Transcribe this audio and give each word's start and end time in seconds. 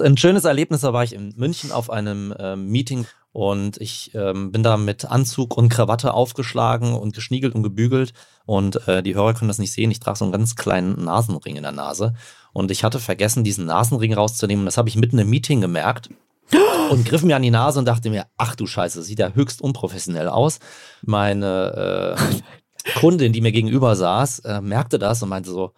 Ein 0.00 0.16
schönes 0.16 0.44
Erlebnis, 0.44 0.82
da 0.82 0.92
war 0.92 1.02
ich 1.02 1.12
in 1.12 1.34
München 1.36 1.72
auf 1.72 1.90
einem 1.90 2.32
äh, 2.32 2.54
Meeting 2.54 3.06
und 3.32 3.80
ich 3.80 4.14
ähm, 4.14 4.52
bin 4.52 4.62
da 4.62 4.76
mit 4.76 5.04
Anzug 5.04 5.56
und 5.56 5.68
Krawatte 5.68 6.14
aufgeschlagen 6.14 6.94
und 6.94 7.14
geschniegelt 7.14 7.54
und 7.54 7.62
gebügelt. 7.62 8.12
Und 8.46 8.86
äh, 8.88 9.02
die 9.02 9.14
Hörer 9.14 9.34
können 9.34 9.48
das 9.48 9.58
nicht 9.58 9.72
sehen. 9.72 9.90
Ich 9.90 10.00
trage 10.00 10.18
so 10.18 10.24
einen 10.24 10.32
ganz 10.32 10.56
kleinen 10.56 11.04
Nasenring 11.04 11.56
in 11.56 11.62
der 11.62 11.72
Nase. 11.72 12.14
Und 12.52 12.70
ich 12.70 12.84
hatte 12.84 13.00
vergessen, 13.00 13.44
diesen 13.44 13.66
Nasenring 13.66 14.14
rauszunehmen. 14.14 14.64
Das 14.64 14.78
habe 14.78 14.88
ich 14.88 14.96
mitten 14.96 15.18
im 15.18 15.30
Meeting 15.30 15.60
gemerkt. 15.60 16.10
Und 16.90 17.04
griff 17.04 17.22
mir 17.22 17.36
an 17.36 17.42
die 17.42 17.50
Nase 17.50 17.78
und 17.78 17.84
dachte 17.84 18.08
mir, 18.08 18.26
ach 18.38 18.56
du 18.56 18.66
Scheiße, 18.66 19.02
sieht 19.02 19.18
ja 19.18 19.34
höchst 19.34 19.60
unprofessionell 19.60 20.26
aus. 20.26 20.58
Meine 21.02 22.16
äh, 22.16 22.92
Kundin, 22.98 23.34
die 23.34 23.42
mir 23.42 23.52
gegenüber 23.52 23.94
saß, 23.94 24.38
äh, 24.38 24.60
merkte 24.62 24.98
das 24.98 25.22
und 25.22 25.28
meinte 25.28 25.50
so, 25.50 25.74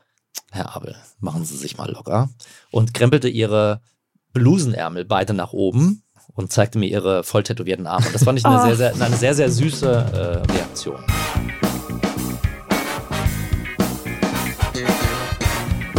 Herr 0.52 0.76
Abel, 0.76 0.94
machen 1.18 1.44
Sie 1.44 1.56
sich 1.56 1.76
mal 1.78 1.90
locker. 1.90 2.30
Und 2.70 2.94
krempelte 2.94 3.28
ihre 3.28 3.80
Blusenärmel 4.32 5.04
beide 5.04 5.34
nach 5.34 5.52
oben 5.52 6.02
und 6.34 6.52
zeigte 6.52 6.78
mir 6.78 6.88
ihre 6.88 7.24
voll 7.24 7.42
tätowierten 7.42 7.86
Arme. 7.86 8.06
Das 8.12 8.24
fand 8.24 8.38
ich 8.38 8.46
eine, 8.46 8.62
sehr, 8.62 8.76
sehr, 8.76 9.04
eine 9.04 9.16
sehr, 9.16 9.34
sehr 9.34 9.50
süße 9.50 10.44
äh, 10.46 10.52
Reaktion. 10.52 11.00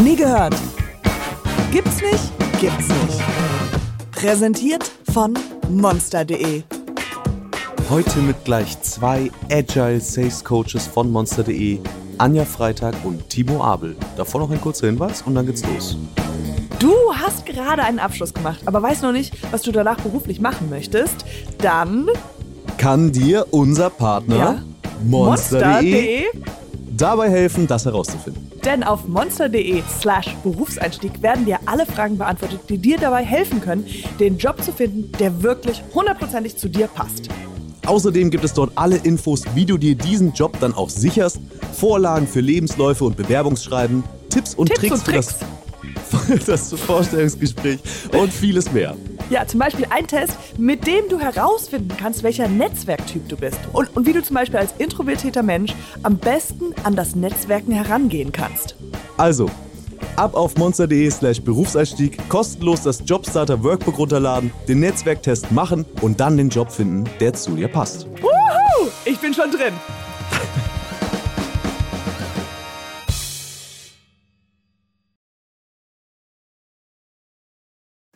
Nie 0.01 0.15
gehört. 0.15 0.55
Gibt's 1.71 2.01
nicht? 2.01 2.31
Gibt's 2.59 2.87
nicht. 2.87 3.21
Präsentiert 4.11 4.91
von 5.11 5.37
monster.de. 5.69 6.63
Heute 7.89 8.19
mit 8.19 8.43
gleich 8.45 8.81
zwei 8.81 9.29
Agile 9.51 9.99
Sales 9.99 10.43
Coaches 10.43 10.87
von 10.87 11.11
monster.de, 11.11 11.79
Anja 12.21 12.45
Freitag 12.45 12.93
und 13.03 13.29
Timo 13.29 13.63
Abel. 13.63 13.95
Davor 14.15 14.41
noch 14.41 14.51
ein 14.51 14.61
kurzer 14.61 14.85
Hinweis 14.85 15.23
und 15.23 15.33
dann 15.33 15.47
geht's 15.47 15.65
los. 15.65 15.97
Du 16.77 16.93
hast 17.15 17.47
gerade 17.47 17.81
einen 17.81 17.97
Abschluss 17.97 18.31
gemacht, 18.31 18.59
aber 18.67 18.83
weißt 18.83 19.01
noch 19.01 19.11
nicht, 19.11 19.33
was 19.51 19.63
du 19.63 19.71
danach 19.71 19.97
beruflich 19.99 20.39
machen 20.39 20.69
möchtest, 20.69 21.25
dann 21.57 22.07
Kann 22.77 23.11
dir 23.11 23.47
unser 23.49 23.89
Partner 23.89 24.35
Ja. 24.37 24.61
monster.de 25.03 26.25
dabei 26.95 27.27
helfen, 27.31 27.65
das 27.65 27.85
herauszufinden. 27.85 28.51
Denn 28.63 28.83
auf 28.83 29.07
monster.de 29.07 29.81
slash 29.99 30.35
Berufseinstieg 30.43 31.23
werden 31.23 31.45
dir 31.45 31.57
alle 31.65 31.87
Fragen 31.87 32.19
beantwortet, 32.19 32.59
die 32.69 32.77
dir 32.77 32.99
dabei 32.99 33.23
helfen 33.25 33.61
können, 33.61 33.85
den 34.19 34.37
Job 34.37 34.61
zu 34.63 34.71
finden, 34.71 35.11
der 35.17 35.41
wirklich 35.41 35.81
hundertprozentig 35.95 36.55
zu 36.55 36.69
dir 36.69 36.85
passt. 36.85 37.29
Außerdem 37.91 38.29
gibt 38.29 38.45
es 38.45 38.53
dort 38.53 38.71
alle 38.75 38.95
Infos, 38.95 39.43
wie 39.53 39.65
du 39.65 39.77
dir 39.77 39.95
diesen 39.95 40.31
Job 40.31 40.57
dann 40.61 40.73
auch 40.73 40.89
sicherst, 40.89 41.41
Vorlagen 41.73 42.25
für 42.25 42.39
Lebensläufe 42.39 43.03
und 43.03 43.17
Bewerbungsschreiben, 43.17 44.05
Tipps 44.29 44.55
und 44.55 44.67
Tipps 44.67 44.79
Tricks, 44.79 44.93
und 44.93 45.05
Tricks. 45.05 45.35
für 46.09 46.37
das, 46.37 46.45
das 46.71 46.79
Vorstellungsgespräch 46.79 47.79
und 48.17 48.31
vieles 48.31 48.71
mehr. 48.71 48.95
Ja, 49.29 49.45
zum 49.45 49.59
Beispiel 49.59 49.87
ein 49.89 50.07
Test, 50.07 50.37
mit 50.57 50.87
dem 50.87 51.09
du 51.09 51.19
herausfinden 51.19 51.91
kannst, 51.97 52.23
welcher 52.23 52.47
Netzwerktyp 52.47 53.27
du 53.27 53.35
bist. 53.35 53.59
Und, 53.73 53.93
und 53.93 54.07
wie 54.07 54.13
du 54.13 54.23
zum 54.23 54.35
Beispiel 54.35 54.59
als 54.59 54.73
introvertierter 54.77 55.43
Mensch 55.43 55.75
am 56.01 56.17
besten 56.17 56.73
an 56.83 56.95
das 56.95 57.17
Netzwerken 57.17 57.73
herangehen 57.73 58.31
kannst. 58.31 58.75
Also, 59.17 59.49
ab 60.17 60.35
auf 60.35 60.57
monster.de 60.57 61.09
slash 61.09 61.41
Berufseinstieg, 61.41 62.17
kostenlos 62.29 62.83
das 62.83 63.03
Jobstarter 63.05 63.63
Workbook 63.63 63.97
runterladen, 63.97 64.51
den 64.67 64.79
Netzwerktest 64.79 65.51
machen 65.51 65.85
und 66.01 66.19
dann 66.19 66.37
den 66.37 66.49
Job 66.49 66.71
finden, 66.71 67.09
der 67.19 67.33
zu 67.33 67.55
dir 67.55 67.67
passt. 67.67 68.07
Wuhu! 68.21 68.89
Ich 69.05 69.19
bin 69.19 69.33
schon 69.33 69.51
drin. 69.51 69.73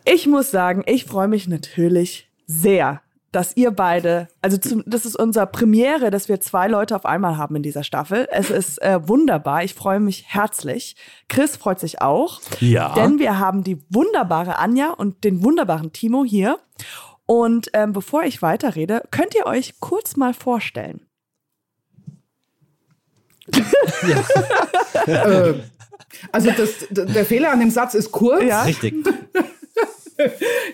Ich 0.07 0.27
muss 0.27 0.51
sagen, 0.51 0.83
ich 0.85 1.05
freue 1.05 1.27
mich 1.27 1.47
natürlich 1.47 2.29
sehr, 2.45 3.01
dass 3.35 3.57
ihr 3.57 3.71
beide, 3.71 4.29
also 4.41 4.55
zum, 4.55 4.81
das 4.85 5.05
ist 5.05 5.17
unser 5.17 5.45
Premiere, 5.45 6.09
dass 6.09 6.29
wir 6.29 6.39
zwei 6.39 6.69
Leute 6.69 6.95
auf 6.95 7.05
einmal 7.05 7.35
haben 7.35 7.57
in 7.57 7.63
dieser 7.63 7.83
Staffel. 7.83 8.29
Es 8.31 8.49
ist 8.49 8.81
äh, 8.81 9.05
wunderbar. 9.09 9.61
Ich 9.65 9.73
freue 9.73 9.99
mich 9.99 10.23
herzlich. 10.27 10.95
Chris 11.27 11.57
freut 11.57 11.81
sich 11.81 12.01
auch. 12.01 12.39
Ja. 12.61 12.93
Denn 12.93 13.19
wir 13.19 13.37
haben 13.37 13.65
die 13.65 13.83
wunderbare 13.89 14.57
Anja 14.57 14.91
und 14.91 15.25
den 15.25 15.43
wunderbaren 15.43 15.91
Timo 15.91 16.23
hier. 16.23 16.59
Und 17.25 17.69
ähm, 17.73 17.91
bevor 17.91 18.23
ich 18.23 18.41
weiterrede, 18.41 19.03
könnt 19.11 19.35
ihr 19.35 19.45
euch 19.47 19.81
kurz 19.81 20.15
mal 20.15 20.33
vorstellen. 20.33 21.05
äh, 25.07 25.55
also 26.31 26.51
das, 26.51 26.87
der 26.89 27.25
Fehler 27.25 27.51
an 27.51 27.59
dem 27.59 27.69
Satz 27.69 27.95
ist 27.95 28.13
kurz. 28.13 28.43
Ja. 28.43 28.63
Richtig. 28.63 28.95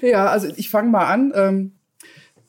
Ja, 0.03 0.27
also 0.27 0.49
ich 0.55 0.69
fange 0.69 0.91
mal 0.91 1.07
an. 1.07 1.33
Ähm, 1.35 1.80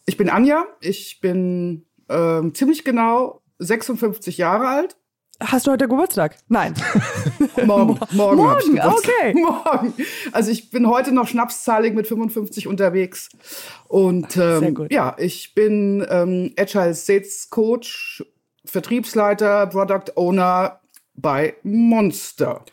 ich 0.06 0.16
bin 0.16 0.28
Anja. 0.30 0.66
Ich 0.80 1.20
bin 1.20 1.86
ähm, 2.08 2.54
ziemlich 2.54 2.84
genau 2.84 3.42
56 3.58 4.38
Jahre 4.38 4.68
alt. 4.68 4.96
Hast 5.40 5.66
du 5.66 5.72
heute 5.72 5.88
Geburtstag? 5.88 6.36
Nein. 6.48 6.74
Morgen. 7.64 7.98
morgen. 8.12 8.36
Morgen, 8.36 8.80
okay. 8.80 9.34
Morgen. 9.34 9.94
Also 10.30 10.50
ich 10.50 10.70
bin 10.70 10.86
heute 10.86 11.12
noch 11.12 11.26
schnapszahlig 11.26 11.94
mit 11.94 12.06
55 12.06 12.68
unterwegs. 12.68 13.28
Und 13.88 14.32
Sehr 14.32 14.62
ähm, 14.62 14.74
gut. 14.74 14.92
ja, 14.92 15.16
ich 15.18 15.54
bin 15.54 16.06
ähm, 16.08 16.52
Agile 16.56 16.94
Sales 16.94 17.50
Coach, 17.50 18.24
Vertriebsleiter, 18.64 19.66
Product 19.66 20.12
Owner 20.16 20.80
bei 21.14 21.54
Monster. 21.64 22.64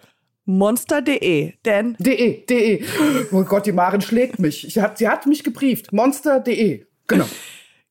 Monster.de. 0.45 1.53
Denn 1.65 1.95
De, 1.99 2.45
de. 2.45 2.83
Oh 3.31 3.43
Gott, 3.43 3.65
die 3.65 3.71
Maren 3.71 4.01
schlägt 4.01 4.39
mich. 4.39 4.67
Ich 4.67 4.77
hat, 4.79 4.97
sie 4.97 5.07
hat 5.07 5.25
mich 5.25 5.43
gebrieft. 5.43 5.91
Monster.de. 5.91 6.85
Genau. 7.09 7.25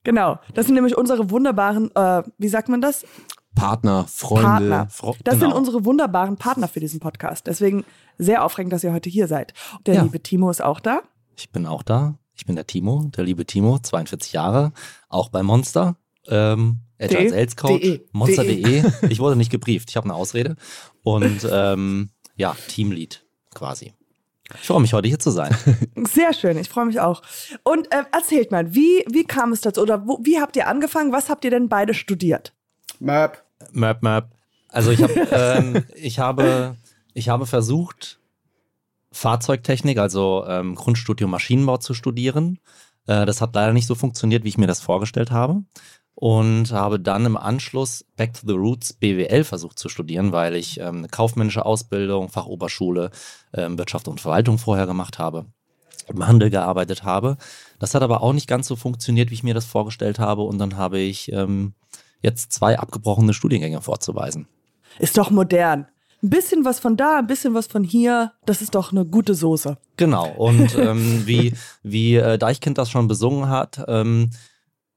Genau, 0.05 0.39
das 0.53 0.65
sind 0.65 0.75
nämlich 0.75 0.97
unsere 0.97 1.29
wunderbaren, 1.29 1.93
äh, 1.93 2.23
wie 2.37 2.47
sagt 2.47 2.69
man 2.69 2.79
das? 2.79 3.05
Partner, 3.53 4.05
Freunde. 4.07 4.47
Partner. 4.47 4.87
Fro- 4.89 5.17
Das 5.25 5.35
genau. 5.35 5.47
sind 5.49 5.57
unsere 5.57 5.83
wunderbaren 5.83 6.37
Partner 6.37 6.69
für 6.69 6.79
diesen 6.79 7.01
Podcast. 7.01 7.45
Deswegen 7.47 7.83
sehr 8.17 8.45
aufregend, 8.45 8.71
dass 8.71 8.81
ihr 8.85 8.93
heute 8.93 9.09
hier 9.09 9.27
seid. 9.27 9.53
Der 9.85 9.95
Ja. 9.95 10.03
liebe 10.03 10.23
Timo 10.23 10.49
ist 10.49 10.63
auch 10.63 10.79
da. 10.79 11.01
Ich 11.35 11.51
bin 11.51 11.65
auch 11.67 11.83
da. 11.83 12.17
Ich 12.33 12.45
bin 12.45 12.55
der 12.55 12.65
Timo, 12.65 13.09
der 13.15 13.25
liebe 13.25 13.45
Timo, 13.45 13.77
42 13.77 14.31
Jahre, 14.31 14.71
auch 15.09 15.27
bei 15.27 15.43
Monster. 15.43 15.97
Ähm, 16.29 16.79
Agile 16.97 17.19
De- 17.19 17.29
Sales 17.31 17.55
Coach, 17.57 17.81
de- 17.81 18.07
Monster.de. 18.13 18.83
Ich 19.09 19.19
wurde 19.19 19.35
nicht 19.35 19.51
gebrieft, 19.51 19.89
ich 19.89 19.97
habe 19.97 20.05
eine 20.05 20.15
Ausrede. 20.15 20.55
Und 21.03 21.45
ähm, 21.51 22.09
ja, 22.37 22.55
Teamlead 22.69 23.25
quasi. 23.53 23.93
Ich 24.55 24.67
freue 24.67 24.81
mich, 24.81 24.93
heute 24.93 25.07
hier 25.07 25.19
zu 25.19 25.31
sein. 25.31 25.55
Sehr 25.95 26.33
schön, 26.33 26.57
ich 26.57 26.69
freue 26.69 26.85
mich 26.85 26.99
auch. 26.99 27.21
Und 27.63 27.91
äh, 27.93 28.03
erzählt 28.11 28.51
mal, 28.51 28.73
wie, 28.73 29.05
wie 29.09 29.23
kam 29.23 29.51
es 29.51 29.61
dazu? 29.61 29.81
Oder 29.81 30.07
wo, 30.07 30.19
wie 30.23 30.39
habt 30.39 30.55
ihr 30.55 30.67
angefangen? 30.67 31.11
Was 31.11 31.29
habt 31.29 31.45
ihr 31.45 31.51
denn 31.51 31.69
beide 31.69 31.93
studiert? 31.93 32.53
Map. 32.99 33.43
Map, 33.71 34.01
Map. 34.01 34.29
Also 34.69 34.91
ich, 34.91 35.03
hab, 35.03 35.11
ähm, 35.31 35.83
ich, 35.95 36.19
habe, 36.19 36.75
ich 37.13 37.29
habe 37.29 37.45
versucht, 37.45 38.19
Fahrzeugtechnik, 39.11 39.97
also 39.97 40.45
ähm, 40.47 40.75
Grundstudium 40.75 41.31
Maschinenbau 41.31 41.77
zu 41.77 41.93
studieren. 41.93 42.59
Äh, 43.07 43.25
das 43.25 43.41
hat 43.41 43.55
leider 43.55 43.73
nicht 43.73 43.87
so 43.87 43.95
funktioniert, 43.95 44.43
wie 44.43 44.49
ich 44.49 44.57
mir 44.57 44.67
das 44.67 44.81
vorgestellt 44.81 45.31
habe. 45.31 45.63
Und 46.21 46.73
habe 46.73 46.99
dann 46.99 47.25
im 47.25 47.37
Anschluss 47.37 48.03
Back 48.17 48.33
to 48.33 48.45
the 48.45 48.53
Roots 48.53 48.91
BWL 48.91 49.45
versucht 49.45 49.79
zu 49.79 49.87
studieren, 49.87 50.33
weil 50.33 50.53
ich 50.57 50.77
ähm, 50.77 50.97
eine 50.97 51.07
kaufmännische 51.07 51.65
Ausbildung, 51.65 52.27
Fachoberschule, 52.27 53.11
ähm, 53.53 53.77
Wirtschaft 53.77 54.09
und 54.09 54.19
Verwaltung 54.19 54.57
vorher 54.57 54.85
gemacht 54.85 55.17
habe, 55.17 55.45
im 56.09 56.27
Handel 56.27 56.49
gearbeitet 56.49 57.03
habe. 57.03 57.37
Das 57.79 57.95
hat 57.95 58.03
aber 58.03 58.21
auch 58.21 58.33
nicht 58.33 58.49
ganz 58.49 58.67
so 58.67 58.75
funktioniert, 58.75 59.29
wie 59.29 59.35
ich 59.35 59.43
mir 59.43 59.53
das 59.53 59.63
vorgestellt 59.63 60.19
habe. 60.19 60.41
Und 60.41 60.57
dann 60.57 60.75
habe 60.75 60.99
ich 60.99 61.31
ähm, 61.31 61.73
jetzt 62.21 62.51
zwei 62.51 62.77
abgebrochene 62.77 63.33
Studiengänge 63.33 63.81
vorzuweisen. 63.81 64.49
Ist 64.99 65.17
doch 65.17 65.31
modern. 65.31 65.87
Ein 66.21 66.31
bisschen 66.31 66.65
was 66.65 66.81
von 66.81 66.97
da, 66.97 67.19
ein 67.19 67.27
bisschen 67.27 67.53
was 67.53 67.67
von 67.67 67.85
hier. 67.85 68.33
Das 68.45 68.61
ist 68.61 68.75
doch 68.75 68.91
eine 68.91 69.05
gute 69.05 69.35
Soße. 69.35 69.77
Genau. 69.95 70.29
Und 70.35 70.77
ähm, 70.77 71.25
wie, 71.25 71.53
wie 71.81 72.17
äh, 72.17 72.37
Deichkind 72.37 72.77
das 72.77 72.91
schon 72.91 73.07
besungen 73.07 73.47
hat, 73.47 73.85
ähm, 73.87 74.31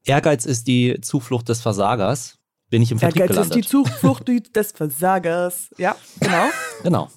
Ehrgeiz 0.05 0.45
ist 0.45 0.67
die 0.67 0.99
Zuflucht 1.01 1.49
des 1.49 1.61
Versagers. 1.61 2.39
Bin 2.69 2.81
ich 2.81 2.91
im 2.91 2.99
Vertrieb 2.99 3.21
Ehrgeiz 3.21 3.37
ist 3.37 3.55
die 3.55 3.61
gelandet. 3.61 3.91
Zuflucht 3.91 4.27
des 4.55 4.71
Versagers. 4.71 5.69
Ja, 5.77 5.95
genau. 6.19 6.45
genau. 6.83 7.09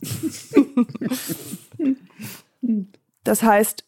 Das 3.24 3.42
heißt, 3.42 3.84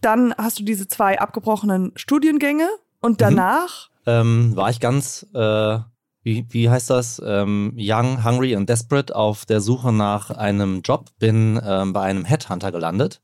dann 0.00 0.34
hast 0.36 0.58
du 0.58 0.64
diese 0.64 0.86
zwei 0.88 1.18
abgebrochenen 1.18 1.92
Studiengänge 1.96 2.68
und 3.00 3.20
danach 3.20 3.90
Ähm, 4.06 4.54
war 4.54 4.68
ich 4.68 4.80
ganz, 4.80 5.26
äh, 5.32 5.78
wie, 6.22 6.46
wie 6.50 6.68
heißt 6.68 6.90
das, 6.90 7.22
ähm, 7.24 7.74
young, 7.78 8.22
hungry 8.22 8.54
and 8.54 8.68
desperate 8.68 9.14
auf 9.16 9.46
der 9.46 9.62
Suche 9.62 9.92
nach 9.92 10.30
einem 10.30 10.82
Job. 10.82 11.10
Bin 11.18 11.58
ähm, 11.64 11.94
bei 11.94 12.02
einem 12.02 12.26
Headhunter 12.26 12.70
gelandet 12.70 13.22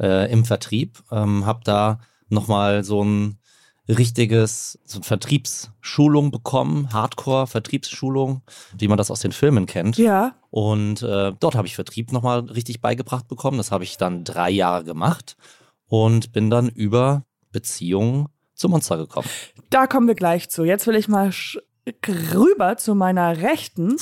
äh, 0.00 0.30
im 0.32 0.46
Vertrieb. 0.46 1.02
Ähm, 1.10 1.44
hab 1.44 1.64
da 1.64 1.98
nochmal 2.28 2.84
so 2.84 3.04
ein 3.04 3.38
richtiges 3.88 4.78
so 4.84 5.02
Vertriebsschulung 5.02 6.30
bekommen, 6.30 6.92
Hardcore-Vertriebsschulung, 6.92 8.42
wie 8.76 8.88
man 8.88 8.96
das 8.96 9.10
aus 9.10 9.20
den 9.20 9.32
Filmen 9.32 9.66
kennt. 9.66 9.98
Ja. 9.98 10.34
Und 10.50 11.02
äh, 11.02 11.32
dort 11.38 11.54
habe 11.54 11.66
ich 11.66 11.74
Vertrieb 11.74 12.12
nochmal 12.12 12.40
richtig 12.40 12.80
beigebracht 12.80 13.28
bekommen. 13.28 13.58
Das 13.58 13.70
habe 13.70 13.84
ich 13.84 13.96
dann 13.98 14.24
drei 14.24 14.50
Jahre 14.50 14.84
gemacht 14.84 15.36
und 15.86 16.32
bin 16.32 16.50
dann 16.50 16.68
über 16.68 17.24
Beziehungen 17.52 18.28
zum 18.54 18.70
Monster 18.70 18.96
gekommen. 18.96 19.28
Da 19.70 19.86
kommen 19.86 20.06
wir 20.06 20.14
gleich 20.14 20.48
zu. 20.48 20.64
Jetzt 20.64 20.86
will 20.86 20.96
ich 20.96 21.08
mal 21.08 21.30
rüber 22.34 22.76
zu 22.76 22.94
meiner 22.94 23.42
Rechten 23.42 23.96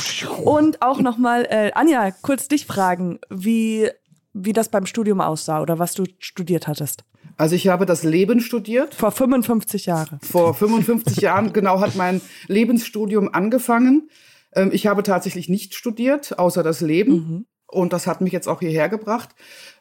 und 0.44 0.82
auch 0.82 1.00
nochmal, 1.00 1.46
äh, 1.50 1.73
Anja, 1.75 2.12
kurz 2.23 2.46
dich 2.46 2.67
fragen, 2.67 3.19
wie, 3.29 3.90
wie 4.32 4.52
das 4.52 4.69
beim 4.69 4.87
Studium 4.87 5.20
aussah 5.20 5.61
oder 5.61 5.79
was 5.79 5.94
du 5.94 6.05
studiert 6.19 6.69
hattest. 6.69 7.05
Also 7.37 7.55
ich 7.55 7.69
habe 7.69 7.87
das 7.87 8.02
Leben 8.02 8.40
studiert. 8.40 8.94
Vor 8.94 9.11
55 9.11 9.87
Jahren. 9.87 10.19
Vor 10.23 10.55
55 10.55 11.19
Jahren, 11.19 11.52
genau, 11.52 11.81
hat 11.81 11.96
mein 11.96 12.20
Lebensstudium 12.49 13.32
angefangen. 13.32 14.08
Ähm, 14.55 14.70
ich 14.73 14.87
habe 14.87 15.02
tatsächlich 15.02 15.49
nicht 15.49 15.75
studiert, 15.75 16.38
außer 16.38 16.62
das 16.62 16.81
Leben. 16.81 17.12
Mhm. 17.12 17.46
Und 17.67 17.93
das 17.93 18.06
hat 18.06 18.20
mich 18.20 18.32
jetzt 18.32 18.49
auch 18.49 18.61
hierher 18.61 18.88
gebracht. 18.88 19.31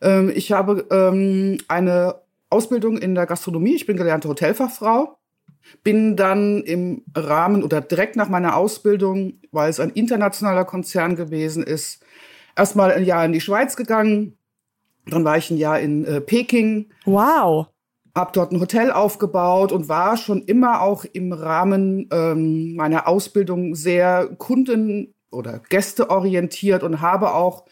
Ähm, 0.01 0.31
ich 0.33 0.51
habe 0.51 0.87
ähm, 0.91 1.57
eine 1.67 2.15
Ausbildung 2.49 2.97
in 2.97 3.15
der 3.15 3.25
Gastronomie. 3.25 3.75
Ich 3.75 3.85
bin 3.85 3.97
gelernte 3.97 4.29
Hotelfachfrau. 4.29 5.17
Bin 5.83 6.15
dann 6.15 6.63
im 6.63 7.03
Rahmen 7.15 7.63
oder 7.63 7.81
direkt 7.81 8.15
nach 8.15 8.29
meiner 8.29 8.55
Ausbildung, 8.55 9.39
weil 9.51 9.69
es 9.69 9.79
ein 9.79 9.91
internationaler 9.91 10.65
Konzern 10.65 11.15
gewesen 11.15 11.63
ist, 11.63 12.03
erstmal 12.55 12.91
ein 12.91 13.05
Jahr 13.05 13.23
in 13.25 13.31
die 13.31 13.41
Schweiz 13.41 13.75
gegangen, 13.75 14.37
dann 15.05 15.25
war 15.25 15.37
ich 15.37 15.49
ein 15.49 15.57
Jahr 15.57 15.79
in 15.79 16.05
äh, 16.05 16.21
Peking. 16.21 16.89
Wow. 17.05 17.67
Hab 18.13 18.33
dort 18.33 18.51
ein 18.51 18.59
Hotel 18.59 18.91
aufgebaut 18.91 19.71
und 19.71 19.87
war 19.87 20.17
schon 20.17 20.41
immer 20.41 20.81
auch 20.81 21.05
im 21.05 21.31
Rahmen 21.31 22.09
ähm, 22.11 22.75
meiner 22.75 23.07
Ausbildung 23.07 23.75
sehr 23.75 24.27
kunden- 24.37 25.13
oder 25.31 25.59
gästeorientiert 25.69 26.83
und 26.83 27.01
habe 27.01 27.33
auch 27.33 27.65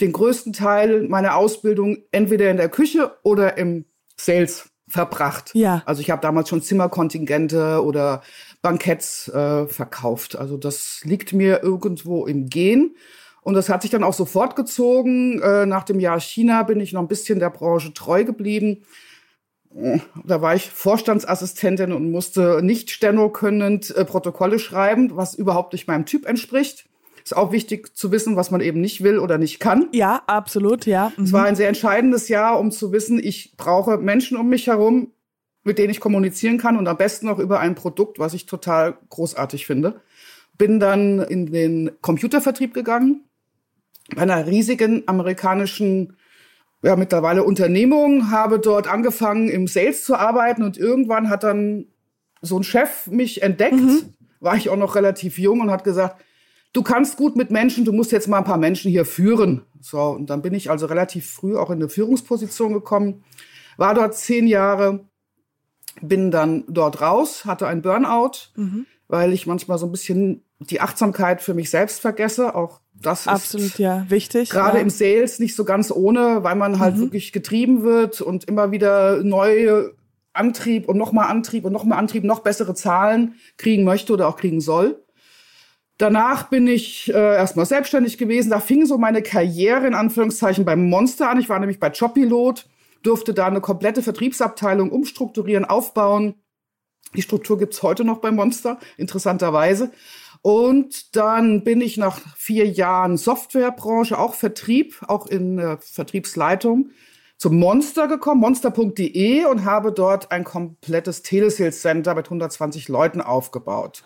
den 0.00 0.12
größten 0.12 0.52
Teil 0.52 1.08
meiner 1.08 1.36
Ausbildung 1.36 1.98
entweder 2.12 2.50
in 2.50 2.56
der 2.56 2.68
Küche 2.68 3.12
oder 3.22 3.58
im 3.58 3.84
Sales 4.16 4.70
verbracht. 4.88 5.50
Ja. 5.54 5.82
Also 5.86 6.00
ich 6.00 6.10
habe 6.10 6.22
damals 6.22 6.48
schon 6.48 6.62
Zimmerkontingente 6.62 7.82
oder 7.82 8.22
Banketts 8.60 9.28
äh, 9.28 9.66
verkauft. 9.66 10.36
Also 10.36 10.56
das 10.56 11.00
liegt 11.04 11.32
mir 11.32 11.62
irgendwo 11.62 12.26
im 12.26 12.48
Gen. 12.48 12.94
Und 13.42 13.54
das 13.54 13.68
hat 13.68 13.82
sich 13.82 13.90
dann 13.90 14.04
auch 14.04 14.14
so 14.14 14.24
fortgezogen. 14.24 15.42
Äh, 15.42 15.66
nach 15.66 15.84
dem 15.84 16.00
Jahr 16.00 16.20
China 16.20 16.62
bin 16.62 16.80
ich 16.80 16.92
noch 16.92 17.00
ein 17.00 17.08
bisschen 17.08 17.40
der 17.40 17.50
Branche 17.50 17.92
treu 17.92 18.24
geblieben. 18.24 18.84
Da 20.24 20.42
war 20.42 20.54
ich 20.54 20.70
Vorstandsassistentin 20.70 21.92
und 21.92 22.10
musste 22.10 22.60
nicht 22.62 22.90
stenokönnend 22.90 23.94
äh, 23.96 24.04
Protokolle 24.04 24.58
schreiben, 24.58 25.16
was 25.16 25.34
überhaupt 25.34 25.72
nicht 25.72 25.88
meinem 25.88 26.06
Typ 26.06 26.26
entspricht. 26.26 26.86
Ist 27.24 27.36
auch 27.36 27.52
wichtig 27.52 27.96
zu 27.96 28.10
wissen, 28.10 28.36
was 28.36 28.50
man 28.50 28.60
eben 28.60 28.80
nicht 28.80 29.02
will 29.02 29.18
oder 29.18 29.38
nicht 29.38 29.60
kann. 29.60 29.88
Ja, 29.92 30.22
absolut, 30.26 30.86
ja. 30.86 31.12
Mhm. 31.16 31.24
Es 31.24 31.32
war 31.32 31.44
ein 31.44 31.56
sehr 31.56 31.68
entscheidendes 31.68 32.28
Jahr, 32.28 32.58
um 32.58 32.70
zu 32.70 32.92
wissen, 32.92 33.20
ich 33.22 33.56
brauche 33.56 33.96
Menschen 33.96 34.36
um 34.36 34.48
mich 34.48 34.66
herum, 34.66 35.12
mit 35.64 35.78
denen 35.78 35.90
ich 35.90 36.00
kommunizieren 36.00 36.58
kann 36.58 36.76
und 36.76 36.88
am 36.88 36.96
besten 36.96 37.28
auch 37.28 37.38
über 37.38 37.60
ein 37.60 37.74
Produkt, 37.74 38.18
was 38.18 38.34
ich 38.34 38.46
total 38.46 38.98
großartig 39.10 39.66
finde. 39.66 40.00
Bin 40.58 40.80
dann 40.80 41.20
in 41.20 41.46
den 41.46 41.92
Computervertrieb 42.02 42.74
gegangen, 42.74 43.24
einer 44.16 44.46
riesigen 44.46 45.04
amerikanischen 45.06 46.16
ja, 46.82 46.96
mittlerweile 46.96 47.44
Unternehmung, 47.44 48.30
habe 48.30 48.58
dort 48.58 48.88
angefangen, 48.88 49.48
im 49.48 49.68
Sales 49.68 50.04
zu 50.04 50.16
arbeiten 50.16 50.64
und 50.64 50.76
irgendwann 50.76 51.30
hat 51.30 51.44
dann 51.44 51.86
so 52.40 52.58
ein 52.58 52.64
Chef 52.64 53.06
mich 53.06 53.42
entdeckt, 53.42 53.74
mhm. 53.74 54.14
war 54.40 54.56
ich 54.56 54.68
auch 54.68 54.76
noch 54.76 54.96
relativ 54.96 55.38
jung 55.38 55.60
und 55.60 55.70
hat 55.70 55.84
gesagt, 55.84 56.20
du 56.72 56.82
kannst 56.82 57.16
gut 57.16 57.36
mit 57.36 57.50
Menschen, 57.52 57.84
du 57.84 57.92
musst 57.92 58.10
jetzt 58.10 58.26
mal 58.26 58.38
ein 58.38 58.44
paar 58.44 58.58
Menschen 58.58 58.90
hier 58.90 59.04
führen. 59.04 59.62
So, 59.80 60.00
und 60.00 60.28
dann 60.28 60.42
bin 60.42 60.54
ich 60.54 60.70
also 60.70 60.86
relativ 60.86 61.30
früh 61.30 61.56
auch 61.56 61.70
in 61.70 61.76
eine 61.76 61.88
Führungsposition 61.88 62.72
gekommen, 62.72 63.24
war 63.76 63.94
dort 63.94 64.16
zehn 64.16 64.48
Jahre, 64.48 65.06
bin 66.00 66.32
dann 66.32 66.64
dort 66.68 67.00
raus, 67.00 67.44
hatte 67.44 67.68
ein 67.68 67.82
Burnout, 67.82 68.50
mhm. 68.56 68.86
weil 69.06 69.32
ich 69.32 69.46
manchmal 69.46 69.78
so 69.78 69.86
ein 69.86 69.92
bisschen 69.92 70.44
die 70.58 70.80
Achtsamkeit 70.80 71.42
für 71.42 71.54
mich 71.54 71.70
selbst 71.70 72.00
vergesse, 72.00 72.54
auch 72.54 72.81
das 73.02 73.28
Absolut, 73.28 73.66
ist 73.66 73.78
ja, 73.78 74.06
wichtig. 74.08 74.50
Gerade 74.50 74.78
ja. 74.78 74.82
im 74.82 74.90
Sales 74.90 75.38
nicht 75.38 75.54
so 75.54 75.64
ganz 75.64 75.90
ohne, 75.90 76.42
weil 76.42 76.54
man 76.54 76.78
halt 76.78 76.96
mhm. 76.96 77.00
wirklich 77.00 77.32
getrieben 77.32 77.82
wird 77.82 78.20
und 78.20 78.44
immer 78.44 78.70
wieder 78.70 79.22
neue 79.22 79.94
Antrieb 80.32 80.88
und 80.88 80.96
nochmal 80.96 81.28
Antrieb 81.28 81.64
und 81.64 81.72
nochmal 81.72 81.98
Antrieb, 81.98 82.24
noch 82.24 82.40
bessere 82.40 82.74
Zahlen 82.74 83.34
kriegen 83.58 83.84
möchte 83.84 84.12
oder 84.12 84.28
auch 84.28 84.36
kriegen 84.36 84.60
soll. 84.60 85.02
Danach 85.98 86.48
bin 86.48 86.66
ich 86.66 87.12
äh, 87.12 87.36
erstmal 87.36 87.66
selbstständig 87.66 88.18
gewesen. 88.18 88.50
Da 88.50 88.60
fing 88.60 88.86
so 88.86 88.98
meine 88.98 89.22
Karriere 89.22 89.86
in 89.86 89.94
Anführungszeichen 89.94 90.64
beim 90.64 90.88
Monster 90.88 91.28
an. 91.28 91.38
Ich 91.38 91.48
war 91.48 91.60
nämlich 91.60 91.78
bei 91.78 91.88
Jobpilot, 91.88 92.66
durfte 93.02 93.34
da 93.34 93.46
eine 93.46 93.60
komplette 93.60 94.02
Vertriebsabteilung 94.02 94.90
umstrukturieren, 94.90 95.64
aufbauen. 95.64 96.34
Die 97.14 97.22
Struktur 97.22 97.58
gibt's 97.58 97.82
heute 97.82 98.04
noch 98.04 98.18
beim 98.18 98.36
Monster, 98.36 98.78
interessanterweise. 98.96 99.92
Und 100.42 101.14
dann 101.14 101.62
bin 101.62 101.80
ich 101.80 101.96
nach 101.96 102.20
vier 102.36 102.68
Jahren 102.68 103.16
Softwarebranche, 103.16 104.18
auch 104.18 104.34
Vertrieb, 104.34 105.00
auch 105.06 105.26
in 105.26 105.58
äh, 105.58 105.78
Vertriebsleitung, 105.80 106.90
zum 107.42 107.58
Monster 107.58 108.06
gekommen, 108.06 108.40
monster.de 108.40 109.46
und 109.46 109.64
habe 109.64 109.90
dort 109.90 110.30
ein 110.30 110.44
komplettes 110.44 111.22
Telesales 111.22 111.82
Center 111.82 112.14
mit 112.14 112.26
120 112.26 112.88
Leuten 112.88 113.20
aufgebaut. 113.20 114.04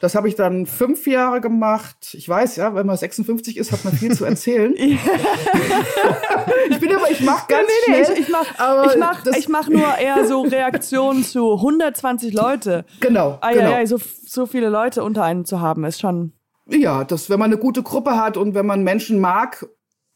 Das 0.00 0.16
habe 0.16 0.26
ich 0.26 0.34
dann 0.34 0.66
fünf 0.66 1.06
Jahre 1.06 1.40
gemacht. 1.40 2.12
Ich 2.12 2.28
weiß, 2.28 2.56
ja, 2.56 2.74
wenn 2.74 2.84
man 2.84 2.96
56 2.96 3.56
ist, 3.56 3.70
hat 3.70 3.84
man 3.84 3.92
viel 3.92 4.16
zu 4.16 4.24
erzählen. 4.24 4.74
ich 6.70 6.80
bin 6.80 6.92
aber, 6.92 7.08
ich 7.08 7.20
mache 7.20 7.46
ganz 7.46 7.68
nee, 7.86 7.92
nee, 7.92 8.04
schnell. 8.04 8.18
Ich, 8.18 8.26
ich 8.26 8.28
mache 8.28 8.98
mach, 8.98 9.24
mach 9.48 9.68
nur 9.68 9.96
eher 9.98 10.26
so 10.26 10.42
Reaktionen 10.42 11.22
zu 11.22 11.52
120 11.52 12.34
Leute. 12.34 12.84
Genau, 12.98 13.38
ah, 13.42 13.52
genau. 13.52 13.70
Ja, 13.70 13.78
ja, 13.78 13.86
so, 13.86 13.98
so 14.26 14.46
viele 14.46 14.70
Leute 14.70 15.04
unter 15.04 15.22
einem 15.22 15.44
zu 15.44 15.60
haben, 15.60 15.84
ist 15.84 16.00
schon 16.00 16.32
ja, 16.68 17.04
das, 17.04 17.28
wenn 17.28 17.38
man 17.38 17.52
eine 17.52 17.60
gute 17.60 17.82
Gruppe 17.82 18.16
hat 18.16 18.36
und 18.36 18.54
wenn 18.54 18.66
man 18.66 18.82
Menschen 18.82 19.20
mag 19.20 19.66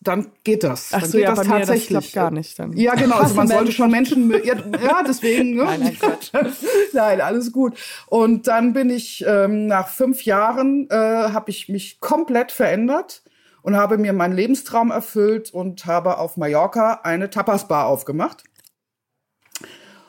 dann 0.06 0.28
geht 0.44 0.64
das. 0.64 0.90
Ach 0.92 1.00
dann 1.00 1.10
so, 1.10 1.18
geht 1.18 1.24
ja, 1.24 1.34
das 1.34 1.46
bei 1.46 1.58
tatsächlich. 1.58 1.90
Mir, 1.90 1.96
das 1.96 2.10
klappt 2.10 2.14
gar 2.14 2.30
nicht 2.30 2.58
dann. 2.58 2.72
Ja, 2.76 2.94
genau. 2.94 3.16
Also 3.16 3.34
man 3.34 3.48
sollte 3.48 3.72
schon 3.72 3.90
Menschen, 3.90 4.30
ja, 4.44 4.54
ja 4.54 5.02
deswegen. 5.06 5.54
Ne? 5.56 5.64
Nein, 5.64 5.96
nein, 6.32 6.52
nein, 6.92 7.20
alles 7.20 7.52
gut. 7.52 7.76
Und 8.06 8.46
dann 8.46 8.72
bin 8.72 8.90
ich 8.90 9.24
ähm, 9.26 9.66
nach 9.66 9.88
fünf 9.88 10.24
Jahren 10.24 10.88
äh, 10.90 10.94
habe 10.94 11.50
ich 11.50 11.68
mich 11.68 12.00
komplett 12.00 12.52
verändert 12.52 13.22
und 13.62 13.76
habe 13.76 13.98
mir 13.98 14.12
meinen 14.12 14.34
Lebenstraum 14.34 14.90
erfüllt 14.90 15.52
und 15.52 15.86
habe 15.86 16.18
auf 16.18 16.36
Mallorca 16.36 17.00
eine 17.02 17.30
Tapas-Bar 17.30 17.86
aufgemacht. 17.86 18.44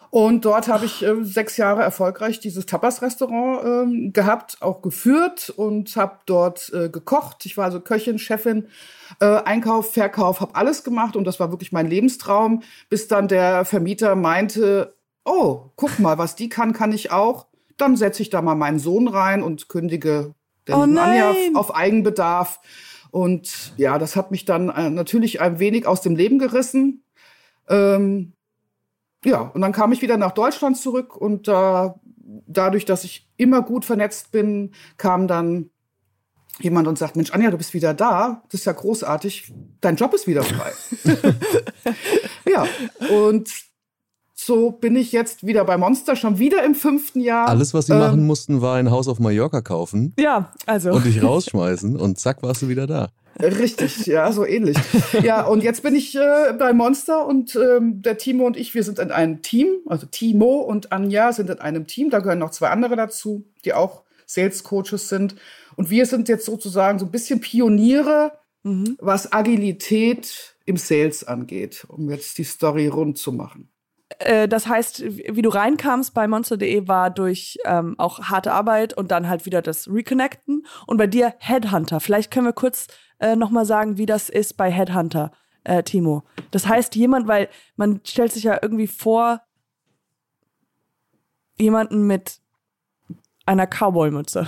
Und 0.09 0.45
dort 0.45 0.67
habe 0.67 0.85
ich 0.85 1.03
äh, 1.03 1.23
sechs 1.23 1.57
Jahre 1.57 1.81
erfolgreich 1.81 2.39
dieses 2.39 2.65
Tapas-Restaurant 2.65 3.89
äh, 3.89 4.09
gehabt, 4.09 4.57
auch 4.61 4.81
geführt 4.81 5.49
und 5.49 5.95
habe 5.95 6.19
dort 6.25 6.71
äh, 6.73 6.89
gekocht. 6.89 7.45
Ich 7.45 7.57
war 7.57 7.65
also 7.65 7.81
Köchin, 7.81 8.17
Chefin, 8.19 8.67
äh, 9.19 9.25
Einkauf, 9.25 9.93
Verkauf, 9.93 10.39
habe 10.39 10.55
alles 10.55 10.83
gemacht 10.83 11.15
und 11.15 11.25
das 11.25 11.39
war 11.39 11.51
wirklich 11.51 11.71
mein 11.71 11.87
Lebenstraum, 11.87 12.63
bis 12.89 13.07
dann 13.07 13.27
der 13.27 13.65
Vermieter 13.65 14.15
meinte, 14.15 14.95
oh, 15.25 15.71
guck 15.75 15.99
mal, 15.99 16.17
was 16.17 16.35
die 16.35 16.49
kann, 16.49 16.73
kann 16.73 16.93
ich 16.93 17.11
auch. 17.11 17.47
Dann 17.75 17.97
setze 17.97 18.21
ich 18.21 18.29
da 18.29 18.41
mal 18.41 18.55
meinen 18.55 18.79
Sohn 18.79 19.07
rein 19.07 19.43
und 19.43 19.69
kündige 19.69 20.33
den 20.67 20.75
oh 20.75 20.81
Anja 20.81 21.33
auf 21.53 21.75
Eigenbedarf. 21.75 22.59
Und 23.11 23.73
ja, 23.77 23.97
das 23.97 24.15
hat 24.15 24.31
mich 24.31 24.45
dann 24.45 24.69
äh, 24.69 24.89
natürlich 24.89 25.41
ein 25.41 25.59
wenig 25.59 25.85
aus 25.85 26.01
dem 26.01 26.15
Leben 26.15 26.39
gerissen. 26.39 27.03
Ähm, 27.69 28.33
ja, 29.25 29.39
und 29.39 29.61
dann 29.61 29.71
kam 29.71 29.91
ich 29.91 30.01
wieder 30.01 30.17
nach 30.17 30.31
Deutschland 30.31 30.77
zurück 30.77 31.15
und 31.15 31.47
äh, 31.47 31.89
dadurch, 32.47 32.85
dass 32.85 33.03
ich 33.03 33.27
immer 33.37 33.61
gut 33.61 33.85
vernetzt 33.85 34.31
bin, 34.31 34.71
kam 34.97 35.27
dann 35.27 35.69
jemand 36.59 36.87
und 36.87 36.97
sagt, 36.97 37.15
Mensch, 37.15 37.31
Anja, 37.31 37.51
du 37.51 37.57
bist 37.57 37.73
wieder 37.73 37.93
da, 37.93 38.43
das 38.49 38.61
ist 38.61 38.65
ja 38.65 38.73
großartig, 38.73 39.53
dein 39.81 39.95
Job 39.95 40.13
ist 40.13 40.27
wieder 40.27 40.43
frei. 40.43 40.71
ja, 42.49 42.65
und 43.09 43.49
so 44.33 44.71
bin 44.71 44.95
ich 44.95 45.11
jetzt 45.11 45.45
wieder 45.45 45.65
bei 45.65 45.77
Monster, 45.77 46.15
schon 46.15 46.39
wieder 46.39 46.63
im 46.63 46.75
fünften 46.75 47.19
Jahr. 47.19 47.47
Alles, 47.47 47.73
was 47.73 47.87
sie 47.87 47.93
ähm, 47.93 47.99
machen 47.99 48.25
mussten, 48.25 48.61
war 48.61 48.75
ein 48.77 48.91
Haus 48.91 49.07
auf 49.07 49.19
Mallorca 49.19 49.61
kaufen. 49.61 50.13
Ja, 50.19 50.51
also. 50.65 50.91
Und 50.91 51.05
dich 51.05 51.21
rausschmeißen 51.23 51.95
und 51.95 52.19
zack, 52.19 52.43
warst 52.43 52.61
du 52.61 52.69
wieder 52.69 52.87
da. 52.87 53.09
Richtig, 53.39 54.05
ja, 54.07 54.31
so 54.31 54.45
ähnlich. 54.45 54.77
ja, 55.21 55.45
und 55.45 55.63
jetzt 55.63 55.83
bin 55.83 55.95
ich 55.95 56.15
äh, 56.15 56.53
bei 56.57 56.73
Monster 56.73 57.25
und 57.25 57.55
ähm, 57.55 58.01
der 58.01 58.17
Timo 58.17 58.45
und 58.47 58.57
ich, 58.57 58.73
wir 58.73 58.83
sind 58.83 58.99
in 58.99 59.11
einem 59.11 59.41
Team. 59.41 59.67
Also 59.85 60.07
Timo 60.07 60.61
und 60.61 60.91
Anja 60.91 61.31
sind 61.33 61.49
in 61.49 61.59
einem 61.59 61.85
Team. 61.85 62.09
Da 62.09 62.19
gehören 62.19 62.39
noch 62.39 62.51
zwei 62.51 62.69
andere 62.69 62.95
dazu, 62.95 63.45
die 63.63 63.73
auch 63.73 64.03
Sales 64.25 64.63
Coaches 64.63 65.09
sind. 65.09 65.35
Und 65.75 65.89
wir 65.89 66.05
sind 66.05 66.29
jetzt 66.29 66.45
sozusagen 66.45 66.99
so 66.99 67.05
ein 67.05 67.11
bisschen 67.11 67.39
Pioniere, 67.39 68.31
mhm. 68.63 68.97
was 68.99 69.31
Agilität 69.31 70.55
im 70.65 70.77
Sales 70.77 71.23
angeht, 71.23 71.85
um 71.87 72.09
jetzt 72.09 72.37
die 72.37 72.43
Story 72.43 72.87
rund 72.87 73.17
zu 73.17 73.31
machen. 73.31 73.69
äh, 74.19 74.47
das 74.47 74.67
heißt, 74.67 75.03
wie 75.05 75.41
du 75.41 75.49
reinkamst 75.49 76.13
bei 76.13 76.27
Monster.de 76.27 76.87
war 76.87 77.09
durch 77.11 77.59
ähm, 77.65 77.95
auch 77.97 78.19
harte 78.23 78.51
Arbeit 78.51 78.95
und 78.95 79.11
dann 79.11 79.29
halt 79.29 79.45
wieder 79.45 79.61
das 79.61 79.87
Reconnecten. 79.87 80.65
Und 80.87 80.97
bei 80.97 81.07
dir 81.07 81.35
Headhunter. 81.39 81.99
Vielleicht 81.99 82.31
können 82.31 82.47
wir 82.47 82.53
kurz 82.53 82.87
äh, 83.19 83.35
nochmal 83.35 83.65
sagen, 83.65 83.97
wie 83.97 84.05
das 84.05 84.29
ist 84.29 84.57
bei 84.57 84.71
Headhunter, 84.71 85.31
äh, 85.63 85.83
Timo. 85.83 86.23
Das 86.51 86.67
heißt, 86.67 86.95
jemand, 86.95 87.27
weil 87.27 87.49
man 87.75 88.01
stellt 88.03 88.31
sich 88.31 88.43
ja 88.43 88.57
irgendwie 88.61 88.87
vor, 88.87 89.41
jemanden 91.57 92.05
mit 92.07 92.39
einer 93.45 93.65
Cowboy-Mütze. 93.65 94.47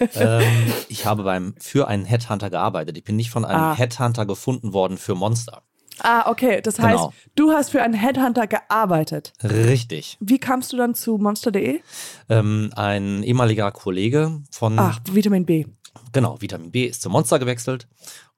ähm, 0.14 0.72
ich 0.88 1.06
habe 1.06 1.22
beim 1.22 1.54
für 1.58 1.86
einen 1.88 2.04
Headhunter 2.04 2.50
gearbeitet. 2.50 2.98
Ich 2.98 3.04
bin 3.04 3.16
nicht 3.16 3.30
von 3.30 3.44
einem 3.44 3.62
ah. 3.62 3.76
Headhunter 3.76 4.26
gefunden 4.26 4.72
worden 4.72 4.98
für 4.98 5.14
Monster. 5.14 5.62
Ah, 6.00 6.30
okay. 6.30 6.60
Das 6.62 6.78
heißt, 6.78 6.98
genau. 6.98 7.12
du 7.36 7.52
hast 7.52 7.70
für 7.70 7.82
einen 7.82 7.94
Headhunter 7.94 8.46
gearbeitet. 8.46 9.32
Richtig. 9.42 10.16
Wie 10.20 10.38
kamst 10.38 10.72
du 10.72 10.76
dann 10.76 10.94
zu 10.94 11.18
Monster.de? 11.18 11.80
Ähm, 12.28 12.70
ein 12.74 13.22
ehemaliger 13.22 13.70
Kollege 13.70 14.42
von. 14.50 14.78
Ach, 14.78 14.98
Vitamin 15.10 15.44
B. 15.44 15.66
Genau, 16.12 16.40
Vitamin 16.40 16.70
B 16.70 16.86
ist 16.86 17.02
zu 17.02 17.10
Monster 17.10 17.38
gewechselt. 17.38 17.88